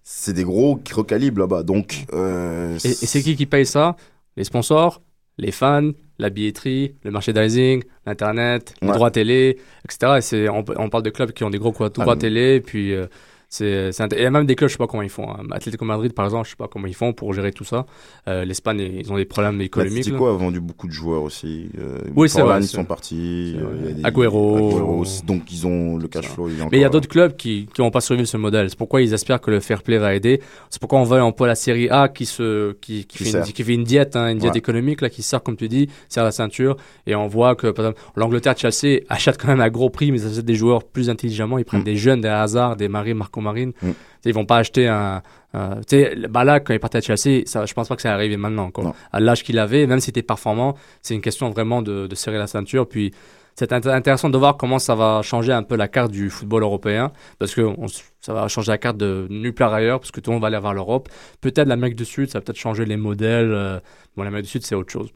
[0.02, 1.62] C'est des gros gros calibres là-bas.
[1.62, 3.96] Donc euh, Et, et c'est qui qui paye ça?
[4.36, 5.02] Les sponsors,
[5.38, 8.94] les fans, la billetterie, le merchandising, l'internet, les Ouais.
[8.94, 10.14] droits télé, etc.
[10.18, 12.92] Et c'est, on, on parle de clubs qui ont des gros droits Ah, télé, puis
[12.94, 13.06] euh,
[13.53, 15.28] c'est, il y a même des clubs, je sais pas comment ils font.
[15.28, 15.42] hein.
[15.51, 17.84] Atlético Madrid, par exemple, je sais pas comment ils font pour gérer tout ça.
[18.28, 19.96] Euh, L'Espagne, ils ont des problèmes économiques.
[19.96, 21.68] L'Atlético a vendu beaucoup de joueurs aussi.
[21.76, 23.57] Euh, Oui, c'est vrai, ils sont partis.
[23.59, 25.05] Euh, des- Agüero.
[25.26, 26.48] Donc ils ont le cash flow.
[26.70, 28.70] Mais il y a d'autres clubs qui qui vont pas survivre ce modèle.
[28.70, 30.40] C'est pourquoi ils espèrent que le fair play va aider.
[30.70, 33.38] C'est pourquoi on voit un peu la série A qui se qui, qui, Qui fait,
[33.38, 34.59] une, qui fait une diète, hein, une diète Ouais.
[34.59, 36.76] économique là, qui sert comme tu dis, sert la ceinture.
[37.07, 40.20] Et on voit que par exemple l'Angleterre, Chelsea achète quand même à gros prix, mais
[40.20, 41.59] ils achètent des joueurs plus intelligemment.
[41.59, 41.84] Ils prennent Mm.
[41.84, 43.72] des jeunes, des Hazard, des Marie, Marco Marine.
[43.82, 43.91] Mm.
[44.26, 45.22] Ils vont pas acheter un.
[45.55, 48.03] un- tu sais, bah là, quand il partait à Chelsea, ça, je pense pas que
[48.03, 48.70] ça arrivé maintenant.
[48.70, 48.84] Quoi.
[49.12, 52.38] À l'âge qu'il avait, même si était performant, c'est une question vraiment de, de serrer
[52.38, 52.86] la ceinture.
[52.88, 53.12] Puis
[53.57, 56.62] c'est int- intéressant de voir comment ça va changer un peu la carte du football
[56.62, 57.86] européen, parce que on
[58.20, 60.49] ça va changer la carte de nulle part ailleurs, parce que tout le monde va
[60.49, 61.09] aller vers l'Europe.
[61.41, 63.51] Peut-être l'Amérique du Sud, ça va peut-être changer les modèles.
[63.53, 63.80] euh,
[64.16, 65.09] bon, l'Amérique du Sud, c'est autre chose.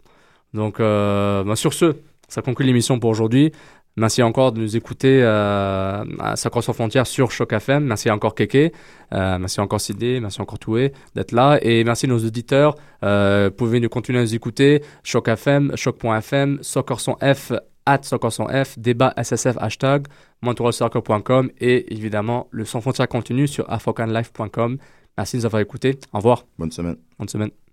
[0.55, 1.97] Donc, euh, ben, sur ce,
[2.29, 3.53] ça conclut l'émission pour aujourd'hui.
[3.97, 7.84] Merci encore de nous écouter euh, à Sacre sans frontières sur Choc FM.
[7.84, 8.72] Merci encore Keke.
[9.12, 10.18] Euh, merci encore Sidney.
[10.20, 11.59] Merci encore Toué d'être là.
[11.62, 12.74] Et merci nos auditeurs.
[13.05, 14.82] Euh, vous pouvez nous continuer à nous écouter.
[15.05, 17.53] Choc FM, choc.fm, Soccer son F,
[17.86, 20.07] at Soccer son F, débat SSF hashtag,
[20.42, 24.78] montrealsoccer.com et évidemment le sans frontières continue sur africanlife.com.
[25.16, 26.01] Merci de nous avoir écoutés.
[26.12, 26.47] Au revoir.
[26.59, 26.97] Bonne semaine.
[27.16, 27.64] Bonne semaine.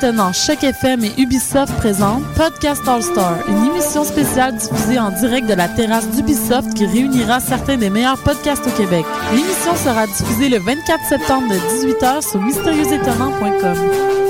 [0.00, 5.46] Étonnants, Choc FM et Ubisoft présentent Podcast All Star, une émission spéciale diffusée en direct
[5.46, 9.04] de la terrasse d'Ubisoft qui réunira certains des meilleurs podcasts au Québec.
[9.30, 14.29] L'émission sera diffusée le 24 septembre de 18h sur mystérieuxétonnants.com.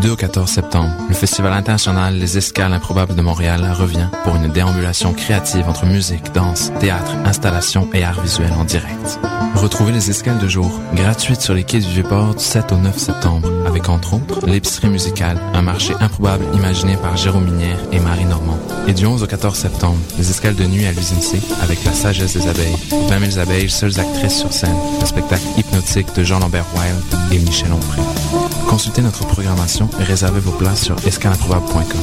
[0.00, 4.50] 2 au 14 septembre, le Festival international Les Escales improbables de Montréal revient pour une
[4.50, 9.20] déambulation créative entre musique, danse, théâtre, installation et art visuel en direct.
[9.56, 12.96] Retrouvez les escales de jour, gratuites sur les quais du Vieux-Port du 7 au 9
[12.96, 18.24] septembre, avec entre autres l'épicerie musicale, un marché improbable imaginé par Jérôme Minière et Marie
[18.24, 18.58] Normand.
[18.88, 21.92] Et du 11 au 14 septembre, les escales de nuit à l'usine C, avec la
[21.92, 22.76] sagesse des abeilles,
[23.08, 27.72] 20 000 abeilles, seules actrices sur scène, le spectacle hypnotique de Jean-Lambert Wild et Michel
[27.72, 28.49] Onfray.
[28.70, 32.00] Consultez notre programmation et réservez vos places sur escaleimprobable.com.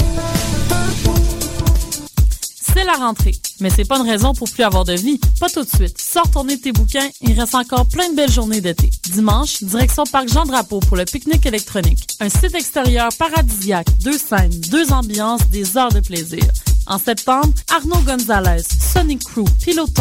[2.59, 5.17] C'est la rentrée, mais c'est pas une raison pour plus avoir de vie.
[5.39, 5.97] Pas tout de suite.
[5.97, 8.91] Sors tourner tes bouquins, il reste encore plein de belles journées d'été.
[9.09, 12.05] Dimanche, direction Parc Jean-Drapeau pour le pique-nique électronique.
[12.19, 16.43] Un site extérieur paradisiaque, deux scènes, deux ambiances, des heures de plaisir.
[16.89, 18.63] En septembre, Arnaud Gonzalez,
[18.93, 19.91] Sonic Crew, Piloto